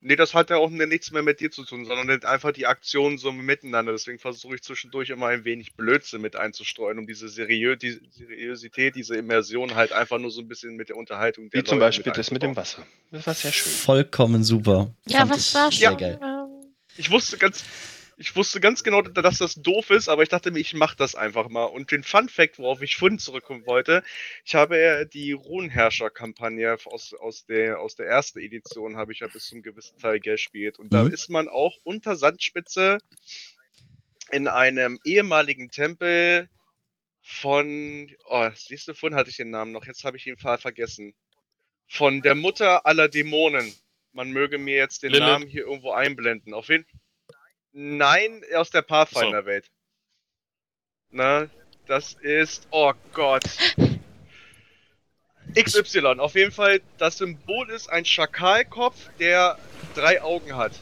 Nee, 0.00 0.14
das 0.14 0.32
hat 0.32 0.50
ja 0.50 0.56
auch 0.58 0.70
nichts 0.70 1.10
mehr 1.10 1.22
mit 1.22 1.40
dir 1.40 1.50
zu 1.50 1.64
tun, 1.64 1.84
sondern 1.84 2.22
einfach 2.24 2.52
die 2.52 2.66
Aktionen 2.66 3.18
so 3.18 3.32
miteinander. 3.32 3.90
Deswegen 3.90 4.20
versuche 4.20 4.54
ich 4.54 4.62
zwischendurch 4.62 5.10
immer 5.10 5.26
ein 5.26 5.44
wenig 5.44 5.74
Blödsinn 5.74 6.20
mit 6.20 6.36
einzustreuen, 6.36 6.98
um 7.00 7.06
diese 7.06 7.28
Seriö 7.28 7.74
die 7.74 8.00
Seriosität, 8.10 8.94
diese 8.94 9.16
Immersion 9.16 9.74
halt 9.74 9.90
einfach 9.92 10.18
nur 10.18 10.30
so 10.30 10.40
ein 10.40 10.46
bisschen 10.46 10.76
mit 10.76 10.88
der 10.88 10.96
Unterhaltung 10.96 11.50
der 11.50 11.60
Wie 11.60 11.64
zum 11.64 11.78
Leute 11.78 11.86
Beispiel 11.88 12.12
das 12.12 12.30
mit 12.30 12.42
dem. 12.44 12.54
Wasser. 12.54 12.86
Das 13.10 13.26
war 13.26 13.34
sehr 13.34 13.50
schön. 13.52 13.72
Vollkommen 13.72 14.44
super. 14.44 14.94
Ja, 15.06 15.20
Fand 15.20 15.30
was 15.32 15.54
war 15.54 15.72
sehr 15.72 15.88
schon? 15.90 15.98
geil. 15.98 16.20
Ähm, 16.22 16.70
Ich 16.96 17.10
wusste 17.10 17.36
ganz, 17.36 17.64
ich 18.18 18.34
wusste 18.34 18.60
ganz 18.60 18.82
genau, 18.82 19.00
dass 19.00 19.38
das 19.38 19.54
doof 19.54 19.90
ist, 19.90 20.08
aber 20.08 20.22
ich 20.24 20.28
dachte 20.28 20.50
mir, 20.50 20.58
ich 20.58 20.74
mache 20.74 20.96
das 20.96 21.14
einfach 21.14 21.48
mal. 21.48 21.64
Und 21.64 21.92
den 21.92 22.02
Fun 22.02 22.28
Fact, 22.28 22.58
worauf 22.58 22.82
ich 22.82 22.96
vorhin 22.96 23.18
zurückkommen 23.20 23.64
wollte, 23.64 24.02
ich 24.44 24.54
habe 24.56 24.78
ja 24.78 25.04
die 25.04 25.32
Runenherrscher-Kampagne 25.32 26.76
aus, 26.84 27.14
aus, 27.14 27.46
der, 27.46 27.80
aus 27.80 27.94
der 27.94 28.06
ersten 28.06 28.40
Edition, 28.40 28.96
habe 28.96 29.12
ich 29.12 29.20
ja 29.20 29.28
bis 29.28 29.46
zum 29.46 29.62
gewissen 29.62 29.98
Teil 29.98 30.18
gespielt. 30.20 30.78
Und 30.78 30.92
da 30.92 31.04
Mhm. 31.04 31.12
ist 31.12 31.30
man 31.30 31.48
auch 31.48 31.76
unter 31.84 32.16
Sandspitze 32.16 32.98
in 34.32 34.48
einem 34.48 34.98
ehemaligen 35.04 35.70
Tempel 35.70 36.48
von, 37.22 38.10
oh, 38.26 38.48
siehst 38.54 38.88
du, 38.88 38.94
vorhin 38.94 39.16
hatte 39.16 39.30
ich 39.30 39.36
den 39.36 39.50
Namen 39.50 39.72
noch, 39.72 39.86
jetzt 39.86 40.02
habe 40.04 40.16
ich 40.16 40.26
ihn 40.26 40.36
ver- 40.36 40.58
vergessen. 40.58 41.14
Von 41.86 42.20
der 42.20 42.34
Mutter 42.34 42.84
aller 42.84 43.08
Dämonen. 43.08 43.72
Man 44.12 44.30
möge 44.30 44.58
mir 44.58 44.76
jetzt 44.76 45.02
den 45.02 45.12
Lilith. 45.12 45.26
Namen 45.26 45.46
hier 45.46 45.62
irgendwo 45.66 45.92
einblenden. 45.92 46.52
Auf 46.52 46.68
jeden 46.68 46.84
Nein, 47.80 48.42
aus 48.56 48.70
der 48.70 48.82
Pathfinder-Welt. 48.82 49.70
Na, 51.10 51.46
das 51.86 52.14
ist. 52.14 52.66
Oh 52.72 52.92
Gott. 53.12 53.44
XY. 55.54 56.18
Auf 56.18 56.34
jeden 56.34 56.50
Fall, 56.50 56.80
das 56.98 57.18
Symbol 57.18 57.70
ist 57.70 57.88
ein 57.88 58.04
Schakalkopf, 58.04 58.96
der 59.20 59.56
drei 59.94 60.20
Augen 60.20 60.56
hat. 60.56 60.72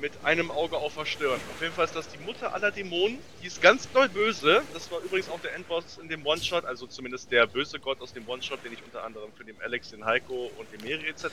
Mit 0.00 0.12
einem 0.24 0.50
Auge 0.50 0.78
auf 0.78 0.94
der 0.94 1.04
Stirn. 1.04 1.38
Auf 1.54 1.60
jeden 1.60 1.74
Fall 1.74 1.84
ist 1.84 1.94
das 1.94 2.08
die 2.08 2.16
Mutter 2.24 2.54
aller 2.54 2.70
Dämonen. 2.70 3.18
Die 3.42 3.46
ist 3.46 3.60
ganz 3.60 3.86
doll 3.92 4.08
böse. 4.08 4.62
Das 4.72 4.90
war 4.90 5.00
übrigens 5.00 5.28
auch 5.28 5.40
der 5.40 5.54
Endboss 5.54 5.98
in 5.98 6.08
dem 6.08 6.24
One-Shot, 6.24 6.64
also 6.64 6.86
zumindest 6.86 7.30
der 7.30 7.46
böse 7.46 7.78
Gott 7.78 8.00
aus 8.00 8.14
dem 8.14 8.26
One-Shot, 8.26 8.64
den 8.64 8.72
ich 8.72 8.82
unter 8.82 9.04
anderem 9.04 9.30
für 9.34 9.44
den 9.44 9.60
Alex, 9.60 9.90
den 9.90 10.06
Heiko 10.06 10.50
und 10.56 10.72
den 10.72 10.80
Meri 10.88 11.06
etc. 11.06 11.26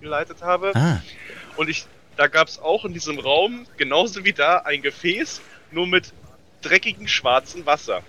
geleitet 0.00 0.42
habe. 0.42 0.70
Ah, 0.76 1.02
Und 1.56 1.68
ich, 1.68 1.86
da 2.16 2.26
gab 2.26 2.48
es 2.48 2.58
auch 2.58 2.84
in 2.84 2.92
diesem 2.92 3.18
Raum, 3.18 3.66
genauso 3.76 4.24
wie 4.24 4.32
da, 4.32 4.58
ein 4.58 4.82
Gefäß, 4.82 5.40
nur 5.70 5.86
mit 5.86 6.12
dreckigem 6.62 7.08
schwarzen 7.08 7.66
Wasser. 7.66 8.02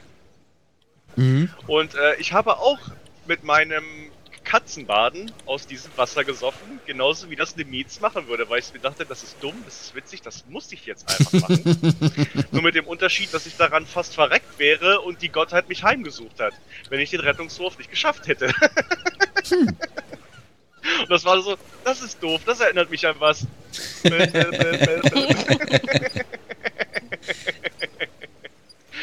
mhm. 1.16 1.50
Und 1.68 1.96
äh, 1.96 2.16
ich 2.16 2.34
habe 2.34 2.58
auch 2.58 2.80
mit 3.28 3.44
meinem 3.44 3.84
Katzenbaden 4.48 5.30
aus 5.46 5.68
diesem 5.68 5.92
Wasser 5.98 6.24
gesoffen, 6.24 6.80
genauso 6.86 7.30
wie 7.30 7.36
das 7.36 7.58
Nemitz 7.58 8.00
machen 8.00 8.30
würde, 8.30 8.50
weil 8.50 8.60
ich 8.60 8.72
mir 8.72 8.80
dachte, 8.80 9.06
das 9.06 9.22
ist 9.22 9.36
dumm, 9.42 9.56
das 9.66 9.82
ist 9.82 9.96
witzig, 9.96 10.22
das 10.22 10.46
muss 10.48 10.72
ich 10.72 10.86
jetzt 10.86 11.10
einfach 11.10 11.34
machen. 11.34 12.48
nur 12.52 12.62
mit 12.62 12.76
dem 12.76 12.88
Unterschied, 12.88 13.34
dass 13.34 13.46
ich 13.46 13.58
daran 13.58 13.86
fast 13.86 14.16
verreckt 14.16 14.58
wäre 14.58 15.02
und 15.02 15.22
die 15.22 15.28
Gottheit 15.28 15.68
mich 15.68 15.84
heimgesucht 15.84 16.40
hat, 16.40 16.54
wenn 16.90 17.02
ich 17.02 17.10
den 17.10 17.20
Rettungswurf 17.20 17.78
nicht 17.78 17.90
geschafft 17.90 18.28
hätte. 18.28 18.54
Und 21.02 21.10
das 21.10 21.26
war 21.26 21.42
so, 21.42 21.58
das 21.84 22.02
ist 22.02 22.22
doof, 22.22 22.42
das 22.46 22.60
erinnert 22.60 22.90
mich 22.90 23.06
an 23.06 23.16
was. 23.20 23.46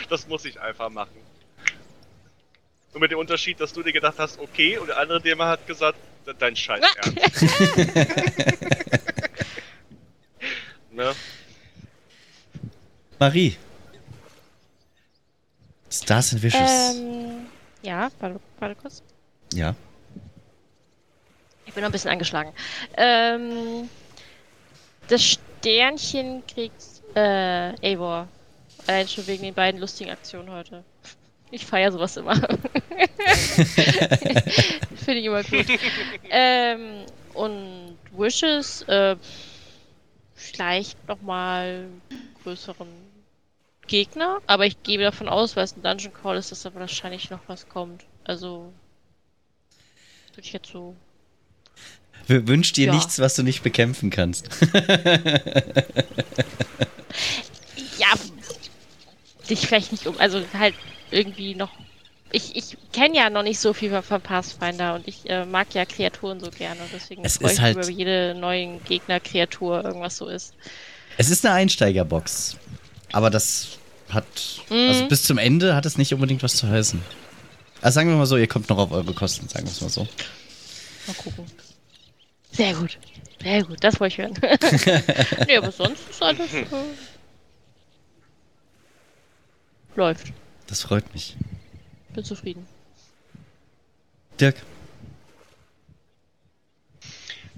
Das 0.08 0.26
muss 0.28 0.44
ich 0.44 0.60
einfach 0.60 0.90
machen. 0.90 1.16
Nur 2.92 3.00
mit 3.00 3.10
dem 3.10 3.18
Unterschied, 3.18 3.58
dass 3.60 3.72
du 3.72 3.82
dir 3.82 3.92
gedacht 3.92 4.14
hast, 4.18 4.38
okay, 4.38 4.78
und 4.78 4.86
der 4.86 4.98
andere 4.98 5.20
dir 5.20 5.34
mal 5.34 5.48
hat 5.48 5.66
gesagt, 5.66 5.98
dein 6.38 6.54
Scheiß 6.54 6.84
ernst. 6.96 7.42
ne? 10.92 11.14
Marie. 13.18 13.56
Stars 15.90 16.32
and 16.32 16.42
Wishes. 16.42 16.94
Ähm, 16.96 17.46
ja, 17.82 18.10
warte, 18.18 18.40
warte 18.58 18.74
kurz. 18.76 19.02
Ja. 19.52 19.74
Ich 21.74 21.76
bin 21.76 21.82
noch 21.82 21.88
ein 21.88 21.92
bisschen 21.92 22.12
angeschlagen. 22.12 22.52
Ähm, 22.96 23.88
das 25.08 25.24
Sternchen 25.24 26.44
kriegt 26.46 26.84
äh, 27.16 27.74
Eivor. 27.82 28.28
Allein 28.86 29.08
schon 29.08 29.26
wegen 29.26 29.42
den 29.42 29.54
beiden 29.54 29.80
lustigen 29.80 30.10
Aktionen 30.10 30.52
heute. 30.52 30.84
Ich 31.50 31.66
feiere 31.66 31.90
sowas 31.90 32.16
immer. 32.16 32.36
Finde 34.94 35.18
ich 35.18 35.24
immer 35.24 35.42
gut. 35.42 35.66
Ähm, 36.30 37.06
und 37.32 37.98
Wishes, 38.12 38.82
äh, 38.82 39.16
vielleicht 40.36 41.08
nochmal 41.08 41.86
größeren 42.44 42.86
Gegner, 43.88 44.40
aber 44.46 44.64
ich 44.66 44.80
gebe 44.84 45.02
davon 45.02 45.28
aus, 45.28 45.56
weil 45.56 45.64
es 45.64 45.76
ein 45.76 45.82
Dungeon 45.82 46.14
Call 46.14 46.36
ist, 46.36 46.52
dass 46.52 46.62
da 46.62 46.72
wahrscheinlich 46.72 47.30
noch 47.30 47.40
was 47.48 47.68
kommt. 47.68 48.04
Also 48.22 48.72
würde 50.34 50.46
ich 50.46 50.52
jetzt 50.52 50.70
so. 50.70 50.94
Wünsch 52.28 52.72
dir 52.72 52.86
Ja. 52.86 52.94
nichts, 52.94 53.18
was 53.18 53.34
du 53.34 53.42
nicht 53.42 53.62
bekämpfen 53.62 54.10
kannst. 54.10 54.48
Ja, 57.98 58.08
dich 59.48 59.60
vielleicht 59.66 59.92
nicht 59.92 60.06
um, 60.06 60.18
also 60.18 60.42
halt 60.52 60.74
irgendwie 61.10 61.54
noch. 61.54 61.70
Ich, 62.32 62.56
ich 62.56 62.76
kenne 62.92 63.16
ja 63.16 63.30
noch 63.30 63.44
nicht 63.44 63.60
so 63.60 63.72
viel 63.72 64.02
von 64.02 64.20
Pathfinder 64.20 64.94
und 64.96 65.06
ich 65.06 65.30
äh, 65.30 65.44
mag 65.46 65.72
ja 65.74 65.84
Kreaturen 65.84 66.40
so 66.40 66.50
gerne 66.50 66.80
und 66.82 66.90
deswegen 66.92 67.24
Es 67.24 67.36
freue 67.38 67.52
ich 67.52 67.60
halt- 67.60 67.76
mich 67.76 67.86
über 67.86 67.96
jede 67.96 68.34
neue 68.34 68.78
Gegner-Kreatur 68.88 69.84
irgendwas 69.84 70.16
so 70.16 70.26
ist. 70.26 70.54
es 71.16 71.30
ist 71.30 71.46
eine 71.46 71.54
Einsteigerbox. 71.54 72.56
Aber 73.12 73.30
das 73.30 73.78
hat. 74.08 74.24
Mhm. 74.70 74.88
Also 74.88 75.06
bis 75.06 75.22
zum 75.22 75.38
Ende 75.38 75.76
hat 75.76 75.86
es 75.86 75.96
nicht 75.96 76.12
unbedingt 76.12 76.42
was 76.42 76.56
zu 76.56 76.68
heißen. 76.68 77.00
Also 77.80 77.94
sagen 77.94 78.08
wir 78.10 78.16
mal 78.16 78.26
so, 78.26 78.36
ihr 78.36 78.48
kommt 78.48 78.68
noch 78.70 78.78
auf 78.78 78.90
eure 78.90 79.14
Kosten, 79.14 79.48
sagen 79.48 79.66
wir 79.66 79.70
es 79.70 79.80
mal 79.80 79.90
so. 79.90 80.08
Mal 81.06 81.14
gucken. 81.14 81.44
Sehr 82.54 82.74
gut. 82.74 82.98
Sehr 83.42 83.64
gut, 83.64 83.82
das 83.82 84.00
wollte 84.00 84.14
ich 84.14 84.18
hören. 84.18 84.34
nee, 85.46 85.56
aber 85.56 85.70
sonst 85.70 86.08
ist 86.08 86.22
alles. 86.22 86.54
Äh, 86.54 86.64
läuft. 89.96 90.32
Das 90.66 90.82
freut 90.82 91.12
mich. 91.12 91.36
Bin 92.14 92.24
zufrieden. 92.24 92.66
Dirk, 94.40 94.56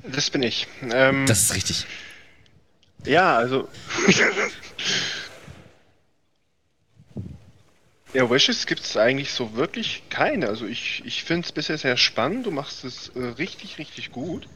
Das 0.02 0.30
bin 0.30 0.42
ich. 0.42 0.66
Ähm, 0.82 1.26
das 1.26 1.42
ist 1.42 1.54
richtig. 1.54 1.86
Ja, 3.04 3.36
also. 3.36 3.68
ja, 8.12 8.30
Wishes 8.30 8.66
gibt 8.66 8.82
es 8.82 8.96
eigentlich 8.96 9.32
so 9.32 9.54
wirklich 9.54 10.02
keine. 10.10 10.48
Also 10.48 10.66
ich, 10.66 11.02
ich 11.04 11.24
finde 11.24 11.46
es 11.46 11.52
bisher 11.52 11.78
sehr 11.78 11.96
spannend. 11.96 12.46
Du 12.46 12.50
machst 12.50 12.84
es 12.84 13.08
äh, 13.10 13.20
richtig, 13.20 13.78
richtig 13.78 14.12
gut. 14.12 14.48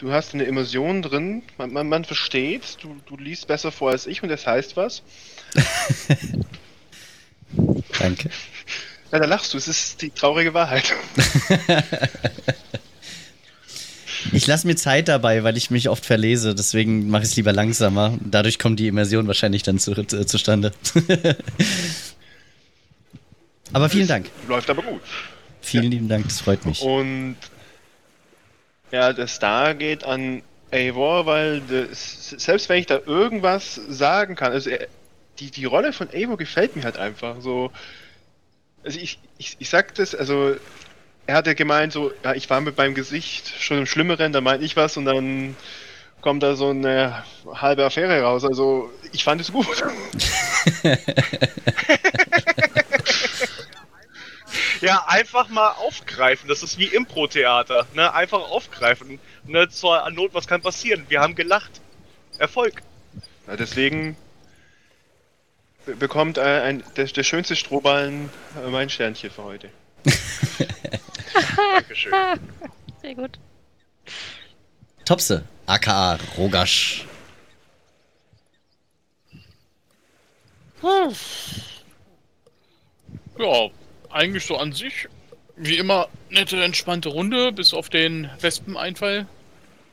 Du 0.00 0.12
hast 0.12 0.32
eine 0.32 0.44
Immersion 0.44 1.02
drin, 1.02 1.42
man, 1.58 1.74
man, 1.74 1.86
man 1.86 2.06
versteht, 2.06 2.78
du, 2.80 2.96
du 3.04 3.18
liest 3.18 3.46
besser 3.46 3.70
vor 3.70 3.90
als 3.90 4.06
ich 4.06 4.22
und 4.22 4.30
das 4.30 4.46
heißt 4.46 4.78
was. 4.78 5.02
Danke. 7.98 8.30
Ja, 9.12 9.18
da 9.18 9.26
lachst 9.26 9.52
du, 9.52 9.58
es 9.58 9.68
ist 9.68 10.00
die 10.00 10.10
traurige 10.10 10.54
Wahrheit. 10.54 10.90
Ich 14.32 14.46
lasse 14.46 14.66
mir 14.66 14.76
Zeit 14.76 15.08
dabei, 15.08 15.44
weil 15.44 15.56
ich 15.56 15.70
mich 15.70 15.88
oft 15.88 16.04
verlese, 16.04 16.54
deswegen 16.54 17.08
mache 17.08 17.22
ich 17.22 17.30
es 17.30 17.36
lieber 17.36 17.54
langsamer. 17.54 18.18
Dadurch 18.20 18.58
kommt 18.58 18.78
die 18.78 18.86
Immersion 18.86 19.26
wahrscheinlich 19.26 19.62
dann 19.62 19.78
zu, 19.78 19.92
äh, 19.92 20.26
zustande. 20.26 20.72
aber 23.72 23.88
vielen 23.88 24.06
Dank. 24.06 24.28
Läuft 24.46 24.68
aber 24.68 24.82
gut. 24.82 25.00
Vielen 25.62 25.90
lieben 25.90 26.08
Dank, 26.08 26.24
das 26.24 26.42
freut 26.42 26.66
mich. 26.66 26.82
Und 26.82 27.36
ja, 28.90 29.12
der 29.12 29.26
Star 29.26 29.74
geht 29.74 30.04
an 30.04 30.42
Eivor, 30.70 31.26
weil 31.26 31.60
das, 31.62 32.30
selbst 32.30 32.68
wenn 32.68 32.78
ich 32.78 32.86
da 32.86 33.00
irgendwas 33.04 33.74
sagen 33.74 34.36
kann, 34.36 34.52
also 34.52 34.70
er, 34.70 34.86
die, 35.38 35.50
die 35.50 35.64
Rolle 35.64 35.92
von 35.92 36.08
Eivor 36.12 36.36
gefällt 36.36 36.76
mir 36.76 36.84
halt 36.84 36.98
einfach 36.98 37.36
so. 37.40 37.72
Also 38.84 38.98
ich, 38.98 39.18
ich, 39.38 39.56
ich 39.58 39.68
sag 39.68 39.94
das, 39.94 40.14
also 40.14 40.56
er 41.26 41.34
hat 41.34 41.46
ja 41.46 41.54
gemeint, 41.54 41.92
so, 41.92 42.12
ja, 42.24 42.34
ich 42.34 42.48
war 42.50 42.60
mit 42.60 42.76
meinem 42.76 42.94
Gesicht 42.94 43.52
schon 43.60 43.78
im 43.78 43.86
Schlimmeren, 43.86 44.32
da 44.32 44.40
meinte 44.40 44.64
ich 44.64 44.76
was 44.76 44.96
und 44.96 45.04
dann 45.04 45.56
kommt 46.20 46.42
da 46.42 46.54
so 46.54 46.68
eine 46.68 47.24
halbe 47.52 47.84
Affäre 47.84 48.22
raus. 48.22 48.44
Also 48.44 48.90
ich 49.12 49.24
fand 49.24 49.40
es 49.40 49.52
gut. 49.52 49.66
Einfach 55.10 55.48
mal 55.48 55.70
aufgreifen. 55.72 56.48
Das 56.48 56.62
ist 56.62 56.78
wie 56.78 56.84
Impro-Theater. 56.86 57.84
Ne? 57.94 58.14
Einfach 58.14 58.38
aufgreifen. 58.48 59.18
Ne? 59.44 59.68
Zur 59.68 60.08
Not, 60.10 60.32
was 60.34 60.46
kann 60.46 60.62
passieren? 60.62 61.04
Wir 61.08 61.20
haben 61.20 61.34
gelacht. 61.34 61.80
Erfolg. 62.38 62.80
Ja, 63.48 63.56
deswegen 63.56 64.16
be- 65.84 65.96
bekommt 65.96 66.38
äh, 66.38 66.42
ein, 66.42 66.84
der, 66.96 67.06
der 67.06 67.24
schönste 67.24 67.56
Strohballen 67.56 68.30
äh, 68.64 68.68
mein 68.68 68.88
Sternchen 68.88 69.32
für 69.32 69.42
heute. 69.42 69.70
Dankeschön. 71.74 72.12
Sehr 73.02 73.14
gut. 73.16 73.36
Topse, 75.04 75.44
aka 75.66 76.18
Rogasch. 76.38 77.04
Hm. 80.82 81.14
Ja, 83.38 83.70
eigentlich 84.12 84.44
so 84.46 84.56
an 84.56 84.72
sich. 84.72 85.08
Wie 85.56 85.76
immer, 85.76 86.08
nette, 86.30 86.62
entspannte 86.62 87.10
Runde, 87.10 87.52
bis 87.52 87.74
auf 87.74 87.88
den 87.90 88.30
Wespeneinfall 88.40 89.26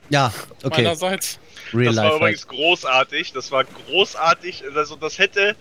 Ja, 0.10 0.34
okay. 0.64 0.82
meinerseits. 0.84 1.40
Real 1.74 1.88
Das 1.94 1.96
war 1.98 2.04
Life. 2.04 2.12
Halt. 2.14 2.22
übrigens 2.22 2.48
großartig. 2.48 3.34
Das 3.34 3.52
war 3.52 3.64
großartig. 3.66 4.64
Also 4.76 4.96
das 4.96 5.20
hätte. 5.20 5.56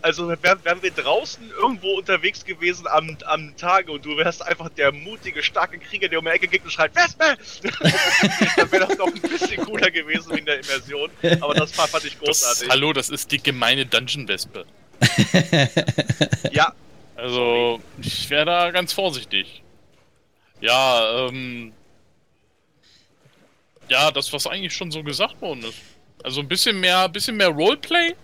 Also 0.00 0.28
wären, 0.28 0.64
wären 0.64 0.80
wir 0.80 0.92
draußen 0.92 1.42
irgendwo 1.60 1.98
unterwegs 1.98 2.44
gewesen 2.44 2.86
am, 2.86 3.18
am 3.26 3.56
Tage 3.56 3.90
und 3.90 4.04
du 4.04 4.16
wärst 4.16 4.46
einfach 4.46 4.68
der 4.68 4.92
mutige, 4.92 5.42
starke 5.42 5.76
Krieger, 5.80 6.06
der 6.06 6.20
um 6.20 6.24
die 6.24 6.30
Ecke 6.30 6.46
geht 6.46 6.62
und 6.62 6.70
schreit, 6.70 6.92
Wespe! 6.94 7.24
Dann 8.56 8.70
wäre 8.70 8.86
das 8.86 8.96
noch 8.96 9.08
ein 9.08 9.20
bisschen 9.20 9.56
cooler 9.64 9.90
gewesen 9.90 10.32
wie 10.36 10.38
in 10.38 10.44
der 10.46 10.60
Immersion. 10.60 11.10
Aber 11.40 11.54
das 11.54 11.76
war, 11.76 11.88
fand 11.88 12.04
ich 12.04 12.12
Das, 12.16 12.20
großartig. 12.42 12.68
hallo, 12.70 12.92
das 12.92 13.10
ist 13.10 13.32
die 13.32 13.42
gemeine 13.42 13.86
Dungeon-Wespe. 13.86 14.66
Ja, 16.52 16.72
Also, 17.18 17.80
ich 18.00 18.30
wäre 18.30 18.44
da 18.46 18.70
ganz 18.70 18.92
vorsichtig. 18.92 19.62
Ja, 20.60 21.26
ähm. 21.26 21.72
Ja, 23.88 24.10
das, 24.12 24.32
was 24.32 24.46
eigentlich 24.46 24.72
schon 24.74 24.90
so 24.92 25.02
gesagt 25.02 25.40
worden 25.40 25.64
ist. 25.64 25.78
Also 26.22 26.40
ein 26.40 26.46
bisschen 26.48 26.78
mehr, 26.78 27.08
bisschen 27.08 27.36
mehr 27.36 27.48
Roleplay 27.48 28.14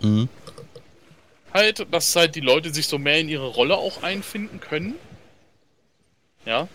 Mhm. 0.00 0.28
halt, 1.52 1.86
dass 1.92 2.14
halt 2.16 2.34
die 2.34 2.40
Leute 2.40 2.72
sich 2.72 2.86
so 2.86 2.96
mehr 2.98 3.18
in 3.18 3.28
ihre 3.28 3.46
Rolle 3.48 3.76
auch 3.76 4.02
einfinden 4.02 4.60
können. 4.60 4.94
Ja. 6.46 6.66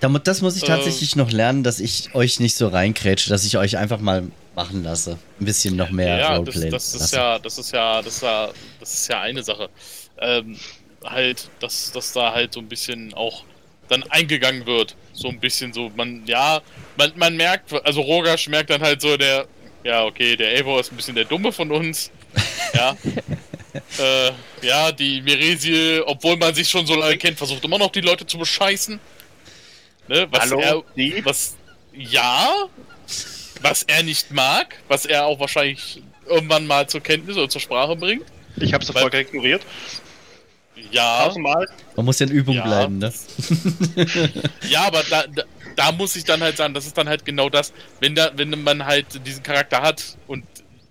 Da 0.00 0.08
mu- 0.10 0.18
Das 0.18 0.42
muss 0.42 0.56
ich 0.56 0.64
Äh. 0.64 0.66
tatsächlich 0.66 1.16
noch 1.16 1.30
lernen, 1.30 1.62
dass 1.62 1.80
ich 1.80 2.14
euch 2.14 2.40
nicht 2.40 2.56
so 2.56 2.68
reinkrätsche, 2.68 3.30
dass 3.30 3.44
ich 3.44 3.56
euch 3.56 3.78
einfach 3.78 4.00
mal 4.00 4.24
machen 4.54 4.82
lasse. 4.82 5.18
Ein 5.40 5.44
bisschen 5.44 5.76
noch 5.76 5.90
mehr 5.90 6.18
Ja, 6.18 6.38
das, 6.38 6.38
Roleplay 6.54 6.70
das 6.70 6.94
ist 6.94 7.00
lasse. 7.00 7.16
ja, 7.16 7.38
das 7.38 7.58
ist 7.58 7.72
ja, 7.72 8.02
das 8.02 8.14
ist 8.14 8.22
ja, 8.22 8.50
das 8.80 8.94
ist 8.94 9.08
ja 9.08 9.20
eine 9.20 9.42
Sache. 9.42 9.68
Ähm, 10.18 10.58
halt, 11.04 11.48
dass, 11.60 11.92
dass 11.92 12.12
da 12.12 12.32
halt 12.32 12.52
so 12.52 12.60
ein 12.60 12.68
bisschen 12.68 13.12
auch 13.14 13.44
dann 13.88 14.02
eingegangen 14.04 14.66
wird. 14.66 14.96
So 15.12 15.28
ein 15.28 15.38
bisschen 15.38 15.72
so, 15.72 15.90
man, 15.96 16.22
ja, 16.26 16.60
man, 16.96 17.12
man 17.16 17.36
merkt, 17.36 17.72
also 17.84 18.00
Rogasch 18.00 18.48
merkt 18.48 18.70
dann 18.70 18.80
halt 18.80 19.00
so, 19.00 19.16
der, 19.16 19.46
ja, 19.82 20.04
okay, 20.04 20.36
der 20.36 20.48
Eivor 20.58 20.80
ist 20.80 20.90
ein 20.92 20.96
bisschen 20.96 21.14
der 21.14 21.24
Dumme 21.26 21.52
von 21.52 21.70
uns. 21.70 22.10
Ja. 22.74 22.96
äh, 23.98 24.32
ja, 24.62 24.90
die 24.90 25.22
Meresie, 25.22 26.00
obwohl 26.04 26.36
man 26.36 26.52
sich 26.52 26.68
schon 26.68 26.84
so 26.86 26.96
lange 26.96 27.16
kennt, 27.18 27.38
versucht 27.38 27.64
immer 27.64 27.78
noch 27.78 27.92
die 27.92 28.00
Leute 28.00 28.26
zu 28.26 28.36
bescheißen. 28.36 28.98
Ne, 30.08 30.26
was 30.30 30.40
Hallo, 30.40 30.58
er, 30.60 30.82
die? 30.96 31.24
was, 31.24 31.54
ja, 31.92 32.66
was 33.64 33.82
er 33.84 34.02
nicht 34.02 34.30
mag, 34.30 34.76
was 34.88 35.06
er 35.06 35.24
auch 35.24 35.40
wahrscheinlich 35.40 36.02
irgendwann 36.26 36.66
mal 36.66 36.86
zur 36.86 37.00
Kenntnis 37.00 37.36
oder 37.36 37.48
zur 37.48 37.62
Sprache 37.62 37.96
bringt. 37.96 38.24
Ich 38.56 38.74
habe 38.74 38.84
sofort 38.84 39.14
ignoriert. 39.14 39.62
Ja, 40.90 41.24
Tausendmal. 41.24 41.66
Man 41.96 42.04
muss 42.04 42.18
ja 42.18 42.26
in 42.26 42.32
Übung 42.32 42.56
Ja. 42.56 42.64
bleiben, 42.64 42.98
ne? 42.98 43.12
ja, 44.68 44.82
aber 44.82 45.02
da, 45.08 45.24
da, 45.26 45.42
da 45.76 45.92
muss 45.92 46.14
ich 46.14 46.24
dann 46.24 46.42
halt 46.42 46.58
sagen, 46.58 46.74
das 46.74 46.86
ist 46.86 46.96
dann 46.98 47.08
halt 47.08 47.24
genau 47.24 47.48
das, 47.48 47.72
wenn 48.00 48.14
da, 48.14 48.30
wenn 48.36 48.50
man 48.62 48.84
halt 48.84 49.06
diesen 49.26 49.42
Charakter 49.42 49.80
hat 49.80 50.16
und 50.26 50.44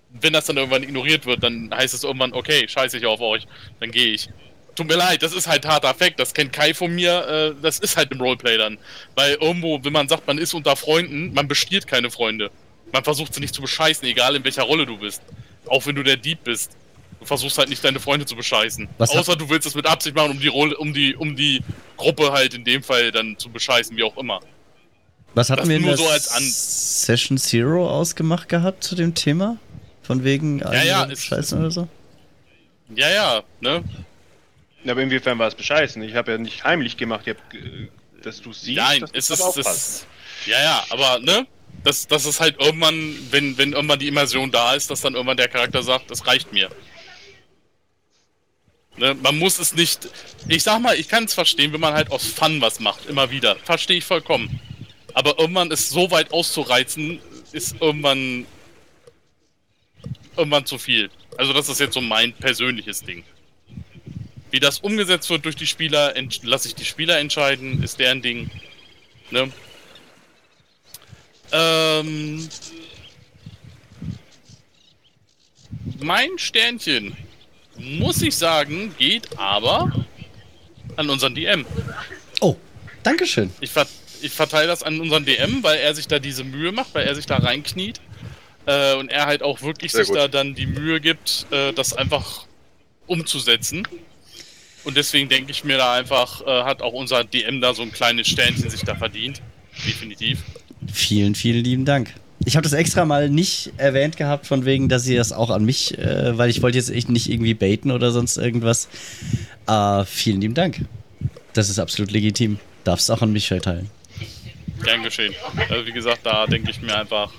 wenn 0.09 0.33
das 0.33 0.45
dann 0.45 0.57
irgendwann 0.57 0.83
ignoriert 0.83 1.25
wird, 1.25 1.43
dann 1.43 1.69
heißt 1.73 1.93
es 1.93 2.03
irgendwann, 2.03 2.33
okay, 2.33 2.67
scheiße 2.67 2.97
ich 2.97 3.05
auf 3.05 3.21
euch, 3.21 3.45
dann 3.79 3.91
gehe 3.91 4.13
ich. 4.13 4.29
Tut 4.75 4.87
mir 4.87 4.95
leid, 4.95 5.21
das 5.21 5.33
ist 5.33 5.47
halt 5.47 5.67
harter 5.67 5.93
Fakt, 5.93 6.19
das 6.19 6.33
kennt 6.33 6.51
Kai 6.53 6.73
von 6.73 6.93
mir, 6.93 7.53
äh, 7.55 7.61
das 7.61 7.77
ist 7.79 7.95
halt 7.97 8.11
im 8.11 8.19
Roleplay 8.19 8.57
dann. 8.57 8.79
Weil 9.13 9.35
irgendwo, 9.35 9.83
wenn 9.83 9.93
man 9.93 10.07
sagt, 10.07 10.25
man 10.25 10.39
ist 10.39 10.55
unter 10.55 10.75
Freunden, 10.75 11.33
man 11.33 11.47
bestiehlt 11.47 11.85
keine 11.85 12.09
Freunde. 12.09 12.49
Man 12.93 13.03
versucht 13.03 13.33
sie 13.33 13.41
nicht 13.41 13.53
zu 13.53 13.61
bescheißen, 13.61 14.07
egal 14.07 14.35
in 14.35 14.43
welcher 14.43 14.63
Rolle 14.63 14.85
du 14.85 14.97
bist. 14.97 15.21
Auch 15.65 15.85
wenn 15.85 15.95
du 15.95 16.03
der 16.03 16.15
Dieb 16.15 16.43
bist. 16.43 16.77
Du 17.19 17.25
versuchst 17.25 17.57
halt 17.57 17.69
nicht 17.69 17.83
deine 17.83 17.99
Freunde 17.99 18.25
zu 18.25 18.35
bescheißen. 18.35 18.87
Was 18.97 19.09
Außer 19.11 19.35
du 19.35 19.49
willst 19.49 19.65
es 19.65 19.75
mit 19.75 19.87
Absicht 19.87 20.15
machen, 20.15 20.31
um 20.31 20.39
die 20.39 20.47
Rolle, 20.47 20.77
um 20.77 20.93
die, 20.93 21.15
um 21.15 21.35
die 21.35 21.61
Gruppe 21.97 22.31
halt 22.31 22.53
in 22.53 22.63
dem 22.63 22.83
Fall 22.83 23.11
dann 23.11 23.37
zu 23.37 23.49
bescheißen, 23.49 23.97
wie 23.97 24.03
auch 24.03 24.15
immer. 24.17 24.39
Was 25.33 25.49
hatten 25.49 25.61
Das 25.61 25.69
wir 25.69 25.77
in 25.77 25.81
nur 25.81 25.91
der 25.91 25.97
so 25.97 26.07
als 26.07 26.27
An- 26.29 26.43
Session 26.43 27.37
Zero 27.37 27.89
ausgemacht 27.89 28.47
gehabt 28.49 28.83
zu 28.83 28.95
dem 28.95 29.15
Thema? 29.15 29.57
Von 30.03 30.23
wegen 30.23 30.59
ja, 30.59 30.83
ja, 30.83 31.15
Scheißen 31.15 31.57
oder 31.59 31.71
so? 31.71 31.87
Ja, 32.93 33.09
ja, 33.09 33.43
ne? 33.61 33.83
Aber 34.85 35.01
inwiefern 35.01 35.39
war 35.39 35.47
es 35.47 35.55
bescheißen? 35.55 36.03
Ich 36.03 36.13
habe 36.13 36.33
ja 36.33 36.37
nicht 36.37 36.63
heimlich 36.65 36.97
gemacht, 36.97 37.21
ich 37.25 37.35
hab, 37.35 38.21
dass 38.21 38.41
du 38.41 38.51
siehst, 38.51 38.77
Nein, 38.77 38.99
dass 39.01 39.11
es 39.13 39.29
ist, 39.29 39.57
es, 39.57 40.05
ja, 40.45 40.61
ja, 40.61 40.83
aber, 40.89 41.19
ne? 41.19 41.47
Das, 41.83 42.07
das 42.07 42.25
ist 42.25 42.39
halt 42.39 42.59
irgendwann, 42.59 43.15
wenn, 43.31 43.57
wenn 43.57 43.73
irgendwann 43.73 43.99
die 43.99 44.07
Immersion 44.07 44.51
da 44.51 44.73
ist, 44.73 44.89
dass 44.89 45.01
dann 45.01 45.15
irgendwann 45.15 45.37
der 45.37 45.49
Charakter 45.49 45.83
sagt, 45.83 46.09
das 46.09 46.25
reicht 46.25 46.53
mir. 46.53 46.69
Ne? 48.97 49.15
Man 49.15 49.37
muss 49.37 49.59
es 49.59 49.73
nicht. 49.73 50.07
Ich 50.47 50.63
sag 50.63 50.79
mal, 50.79 50.97
ich 50.97 51.07
kann 51.09 51.25
es 51.25 51.33
verstehen, 51.33 51.73
wenn 51.73 51.81
man 51.81 51.93
halt 51.93 52.11
aus 52.11 52.25
Fun 52.25 52.61
was 52.61 52.79
macht, 52.79 53.07
immer 53.07 53.31
wieder. 53.31 53.55
Verstehe 53.57 53.97
ich 53.97 54.05
vollkommen. 54.05 54.59
Aber 55.13 55.37
irgendwann 55.39 55.71
ist 55.71 55.89
so 55.89 56.09
weit 56.11 56.31
auszureizen, 56.31 57.19
ist 57.51 57.75
irgendwann. 57.79 58.45
irgendwann 60.37 60.65
zu 60.65 60.77
viel. 60.77 61.09
Also, 61.37 61.53
das 61.53 61.69
ist 61.69 61.79
jetzt 61.79 61.95
so 61.95 62.01
mein 62.01 62.33
persönliches 62.33 63.01
Ding. 63.01 63.23
Wie 64.51 64.59
das 64.59 64.79
umgesetzt 64.79 65.29
wird 65.31 65.45
durch 65.45 65.55
die 65.55 65.65
Spieler, 65.65 66.13
lasse 66.43 66.67
ich 66.67 66.75
die 66.75 66.85
Spieler 66.85 67.17
entscheiden, 67.17 67.81
ist 67.81 67.99
deren 67.99 68.21
Ding. 68.21 68.51
Ne? 69.31 69.51
Ähm, 71.53 72.49
mein 76.01 76.37
Sternchen, 76.37 77.15
muss 77.77 78.21
ich 78.21 78.35
sagen, 78.35 78.93
geht 78.97 79.37
aber 79.37 79.91
an 80.95 81.09
unseren 81.09 81.35
DM. 81.35 81.65
Oh, 82.41 82.55
Dankeschön. 83.03 83.51
Ich, 83.59 83.69
ver 83.71 83.87
ich 84.21 84.31
verteile 84.31 84.67
das 84.67 84.83
an 84.83 84.99
unseren 84.99 85.25
DM, 85.25 85.63
weil 85.63 85.79
er 85.79 85.93
sich 85.93 86.07
da 86.07 86.19
diese 86.19 86.43
Mühe 86.43 86.71
macht, 86.71 86.93
weil 86.93 87.05
er 87.05 87.15
sich 87.15 87.25
da 87.25 87.37
reinkniet. 87.37 88.01
Äh, 88.65 88.95
und 88.95 89.09
er 89.09 89.25
halt 89.25 89.43
auch 89.43 89.61
wirklich 89.61 89.91
Sehr 89.91 90.05
sich 90.05 90.09
gut. 90.09 90.17
da 90.17 90.27
dann 90.27 90.55
die 90.55 90.65
Mühe 90.65 91.01
gibt, 91.01 91.45
äh, 91.51 91.73
das 91.73 91.93
einfach 91.93 92.45
umzusetzen. 93.07 93.87
Und 94.85 94.97
deswegen 94.97 95.29
denke 95.29 95.51
ich 95.51 95.63
mir 95.63 95.77
da 95.77 95.93
einfach, 95.93 96.41
äh, 96.41 96.63
hat 96.63 96.81
auch 96.81 96.93
unser 96.93 97.23
DM 97.23 97.61
da 97.61 97.73
so 97.73 97.83
ein 97.83 97.91
kleines 97.91 98.27
Sternchen 98.27 98.69
sich 98.69 98.83
da 98.83 98.95
verdient. 98.95 99.41
Definitiv. 99.85 100.39
Vielen, 100.93 101.33
vielen 101.33 101.63
lieben 101.63 101.85
Dank. 101.85 102.13
Ich 102.45 102.55
habe 102.55 102.63
das 102.63 102.73
extra 102.73 103.03
mal 103.03 103.27
nicht 103.27 103.73
erwähnt 103.77 104.15
gehabt, 104.15 104.45
von 104.45 104.63
wegen, 104.63 104.89
dass 104.89 105.07
ihr 105.07 105.17
das 105.17 105.31
auch 105.31 105.49
an 105.49 105.65
mich, 105.65 105.97
äh, 105.97 106.37
weil 106.37 106.51
ich 106.51 106.61
wollte 106.61 106.77
jetzt 106.77 106.91
echt 106.91 107.09
nicht 107.09 107.29
irgendwie 107.29 107.55
baiten 107.55 107.89
oder 107.89 108.11
sonst 108.11 108.37
irgendwas. 108.37 108.89
Äh, 109.67 110.05
vielen 110.05 110.39
lieben 110.39 110.53
Dank. 110.53 110.85
Das 111.53 111.69
ist 111.69 111.79
absolut 111.79 112.11
legitim. 112.11 112.59
Darfst 112.83 113.09
auch 113.09 113.23
an 113.23 113.31
mich 113.31 113.47
verteilen. 113.47 113.89
Gern 114.83 115.01
geschehen. 115.01 115.33
Also 115.69 115.85
wie 115.87 115.93
gesagt, 115.93 116.19
da 116.25 116.45
denke 116.45 116.69
ich 116.69 116.79
mir 116.79 116.95
einfach, 116.95 117.31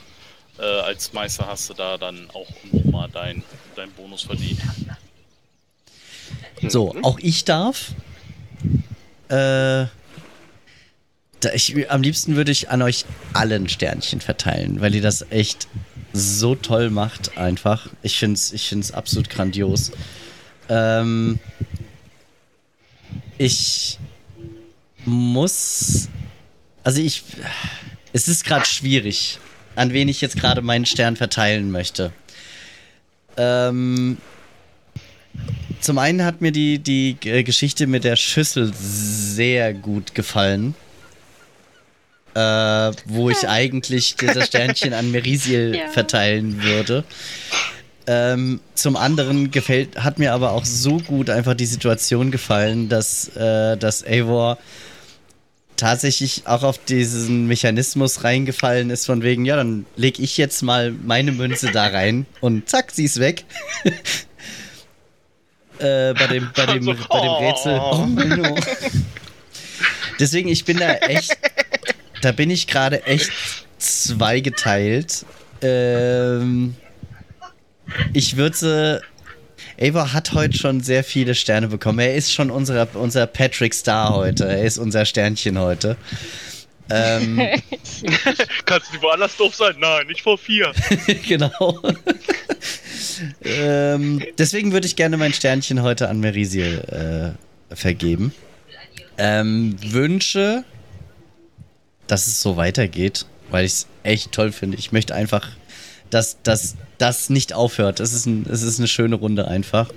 äh, 0.59 0.62
als 0.62 1.12
Meister 1.12 1.46
hast 1.46 1.70
du 1.70 1.74
da 1.74 1.96
dann 1.96 2.28
auch 2.32 2.48
nochmal 2.72 3.09
dein, 3.12 3.44
dein 3.76 3.90
Bonus 3.92 4.22
verdient. 4.22 4.59
So, 6.66 6.92
auch 7.02 7.20
ich 7.20 7.44
darf. 7.44 7.92
Äh, 9.28 9.86
ich, 11.53 11.90
am 11.90 12.03
liebsten 12.03 12.36
würde 12.36 12.53
ich 12.53 12.70
an 12.70 12.82
euch 12.82 13.05
allen 13.32 13.68
Sternchen 13.68 14.20
verteilen, 14.20 14.80
weil 14.80 14.95
ihr 14.95 15.03
das 15.03 15.26
echt 15.30 15.68
so 16.12 16.55
toll 16.55 16.90
macht, 16.90 17.36
einfach. 17.36 17.88
Ich 18.03 18.18
finde 18.18 18.34
es 18.34 18.53
ich 18.53 18.68
find's 18.68 18.92
absolut 18.92 19.28
grandios. 19.30 19.90
Ähm, 20.68 21.38
ich 23.36 23.99
muss. 25.05 26.09
Also, 26.82 27.01
ich. 27.01 27.24
Es 28.12 28.28
ist 28.28 28.45
gerade 28.45 28.64
schwierig, 28.64 29.40
an 29.74 29.92
wen 29.92 30.07
ich 30.09 30.20
jetzt 30.20 30.36
gerade 30.36 30.62
meinen 30.62 30.86
Stern 30.86 31.16
verteilen 31.16 31.72
möchte. 31.72 32.12
Ähm, 33.36 34.18
zum 35.80 35.99
einen 35.99 36.24
hat 36.24 36.40
mir 36.40 36.53
die, 36.53 36.78
die 36.78 37.16
Geschichte 37.20 37.88
mit 37.88 38.05
der 38.05 38.14
Schüssel 38.14 38.72
sehr 38.72 39.74
gut 39.74 40.14
gefallen. 40.14 40.76
Äh, 42.35 42.93
wo 43.07 43.30
ich 43.30 43.49
eigentlich 43.49 44.16
das 44.16 44.47
Sternchen 44.47 44.93
an 44.93 45.11
Merisiel 45.12 45.76
Ja. 45.78 45.89
verteilen 45.89 46.62
würde. 46.62 47.05
Ähm, 48.07 48.61
zum 48.74 48.97
anderen 48.97 49.51
gefällt, 49.51 49.97
hat 50.03 50.18
mir 50.18 50.32
aber 50.35 50.51
auch 50.53 50.64
so 50.64 50.99
gut 50.99 51.30
einfach 51.30 51.55
die 51.55 51.64
Situation 51.66 52.30
gefallen, 52.30 52.89
dass, 52.89 53.28
äh, 53.37 53.76
dass 53.76 54.05
Eivor 54.05 54.59
tatsächlich 55.76 56.43
auch 56.47 56.62
auf 56.64 56.78
diesen 56.85 57.47
Mechanismus 57.47 58.22
reingefallen 58.24 58.91
ist, 58.91 59.07
von 59.07 59.22
wegen, 59.22 59.45
ja, 59.45 59.57
dann 59.57 59.87
leg 59.97 60.18
ich 60.18 60.37
jetzt 60.37 60.62
mal 60.62 60.91
meine 60.93 61.32
Münze 61.32 61.70
da 61.72 61.87
rein 61.87 62.26
und 62.41 62.68
zack, 62.68 62.91
sie 62.93 63.05
ist 63.05 63.20
weg. 63.20 63.45
äh, 65.78 66.12
bei 66.14 66.26
dem, 66.28 66.51
bei 66.55 66.66
dem, 66.66 66.82
So, 66.85 66.95
bei 67.09 67.20
dem 67.20 67.32
Rätsel. 67.32 67.78
oh. 67.80 68.01
Oh, 68.03 68.07
Menno. 68.07 68.57
Deswegen, 70.20 70.49
ich 70.49 70.64
bin 70.64 70.78
da 70.78 70.95
echt, 70.95 71.37
da 72.25 72.33
bin 72.33 72.51
ich 72.51 72.66
gerade 72.66 73.05
echt 73.05 73.31
zweigeteilt. 73.79 75.27
Ähm, 75.61 76.75
ich 78.12 78.37
würde 78.37 79.03
Eivor 79.79 80.12
hat 80.12 80.33
heute 80.33 80.57
schon 80.57 80.81
sehr 80.81 81.03
viele 81.05 81.35
Sterne 81.35 81.68
bekommen. 81.68 81.99
Er 81.99 82.14
ist 82.14 82.33
schon 82.33 82.51
unser, 82.51 82.89
unser 82.95 83.27
Patrick 83.27 83.75
Star 83.75 84.14
heute. 84.14 84.45
Er 84.45 84.64
ist 84.64 84.79
unser 84.79 85.05
Sternchen 85.05 85.59
heute. 85.59 85.97
Ähm, 86.91 87.39
Kannst 88.66 88.95
du 88.95 89.03
woanders 89.03 89.37
doof 89.37 89.55
sein? 89.55 89.75
Nein, 89.79 90.07
nicht 90.07 90.22
vor 90.22 90.39
vier. 90.39 90.72
genau. 91.27 91.83
ähm, 93.45 94.22
deswegen 94.39 94.72
würde 94.72 94.87
ich 94.87 94.97
gerne 94.97 95.16
mein 95.16 95.33
Sternchen 95.33 95.83
heute 95.83 96.09
an 96.09 96.20
Merisiel 96.20 97.35
äh, 97.70 97.75
vergeben. 97.75 98.33
Ähm, 99.16 99.77
wünsche, 99.83 100.64
dass 102.07 102.26
es 102.26 102.42
so 102.42 102.57
weitergeht, 102.57 103.26
weil 103.50 103.64
ich 103.64 103.72
es 103.72 103.86
echt 104.02 104.32
toll 104.32 104.52
finde. 104.52 104.76
Ich 104.78 104.92
möchte 104.92 105.14
einfach, 105.14 105.48
dass 106.11 106.38
das 106.98 107.30
nicht 107.30 107.52
aufhört. 107.52 108.00
Es 108.00 108.12
ist, 108.12 108.26
ein, 108.26 108.46
es 108.50 108.62
ist 108.62 108.78
eine 108.78 108.88
schöne 108.88 109.16
Runde 109.16 109.48
einfach. 109.48 109.90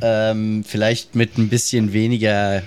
Ähm, 0.00 0.64
vielleicht 0.64 1.14
mit 1.14 1.38
ein 1.38 1.48
bisschen 1.48 1.92
weniger 1.92 2.62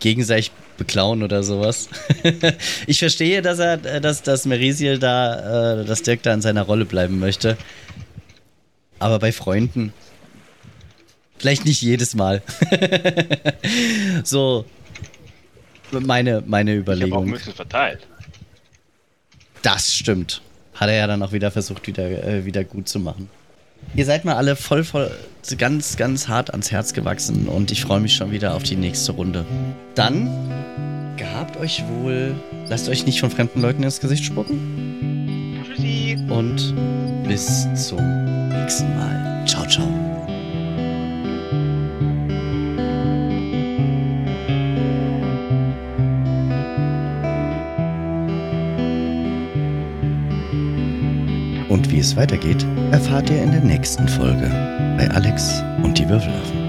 gegenseitig 0.00 0.52
beklauen 0.78 1.22
oder 1.22 1.42
sowas. 1.42 1.88
ich 2.86 2.98
verstehe, 2.98 3.42
dass 3.42 3.58
er, 3.58 3.76
dass, 3.76 4.22
dass 4.22 4.46
Merisiel 4.46 4.98
da, 4.98 5.80
äh, 5.80 5.84
dass 5.84 6.02
Dirk 6.02 6.22
da 6.22 6.32
in 6.32 6.42
seiner 6.42 6.62
Rolle 6.62 6.84
bleiben 6.84 7.18
möchte. 7.18 7.56
Aber 8.98 9.18
bei 9.18 9.32
Freunden. 9.32 9.92
Vielleicht 11.38 11.64
nicht 11.64 11.82
jedes 11.82 12.14
Mal. 12.14 12.42
so. 14.24 14.64
Meine, 16.00 16.42
meine 16.46 16.72
Ich 16.72 16.78
habe 16.78 16.90
auch 16.90 16.94
Überlegung. 16.96 17.30
Münzen 17.30 17.52
verteilt. 17.52 18.06
Das 19.62 19.94
stimmt. 19.94 20.42
Hat 20.74 20.88
er 20.88 20.96
ja 20.96 21.06
dann 21.06 21.22
auch 21.22 21.32
wieder 21.32 21.50
versucht, 21.50 21.86
wieder, 21.86 22.04
äh, 22.04 22.44
wieder 22.44 22.64
gut 22.64 22.88
zu 22.88 22.98
machen. 22.98 23.28
Ihr 23.94 24.04
seid 24.04 24.24
mir 24.24 24.36
alle 24.36 24.56
voll, 24.56 24.84
voll, 24.84 25.10
ganz, 25.58 25.96
ganz 25.96 26.28
hart 26.28 26.50
ans 26.50 26.70
Herz 26.70 26.92
gewachsen 26.92 27.46
und 27.48 27.70
ich 27.70 27.82
freue 27.82 28.00
mich 28.00 28.14
schon 28.14 28.30
wieder 28.30 28.54
auf 28.54 28.62
die 28.62 28.76
nächste 28.76 29.12
Runde. 29.12 29.44
Dann 29.94 30.28
gehabt 31.16 31.56
euch 31.58 31.84
wohl, 31.88 32.34
lasst 32.68 32.88
euch 32.88 33.06
nicht 33.06 33.20
von 33.20 33.30
fremden 33.30 33.60
Leuten 33.60 33.82
ins 33.82 34.00
Gesicht 34.00 34.24
spucken 34.24 35.62
Tschüssi. 35.66 36.16
und 36.28 36.74
bis 37.28 37.66
zum 37.88 38.48
nächsten 38.48 38.96
Mal. 38.96 39.44
Ciao, 39.46 39.66
ciao. 39.66 40.01
Wie 51.92 52.00
es 52.00 52.16
weitergeht, 52.16 52.66
erfahrt 52.90 53.30
ihr 53.30 53.42
in 53.42 53.52
der 53.52 53.60
nächsten 53.60 54.08
Folge 54.08 54.48
bei 54.96 55.08
Alex 55.10 55.62
und 55.82 55.98
die 55.98 56.08
Würfelaffen. 56.08 56.61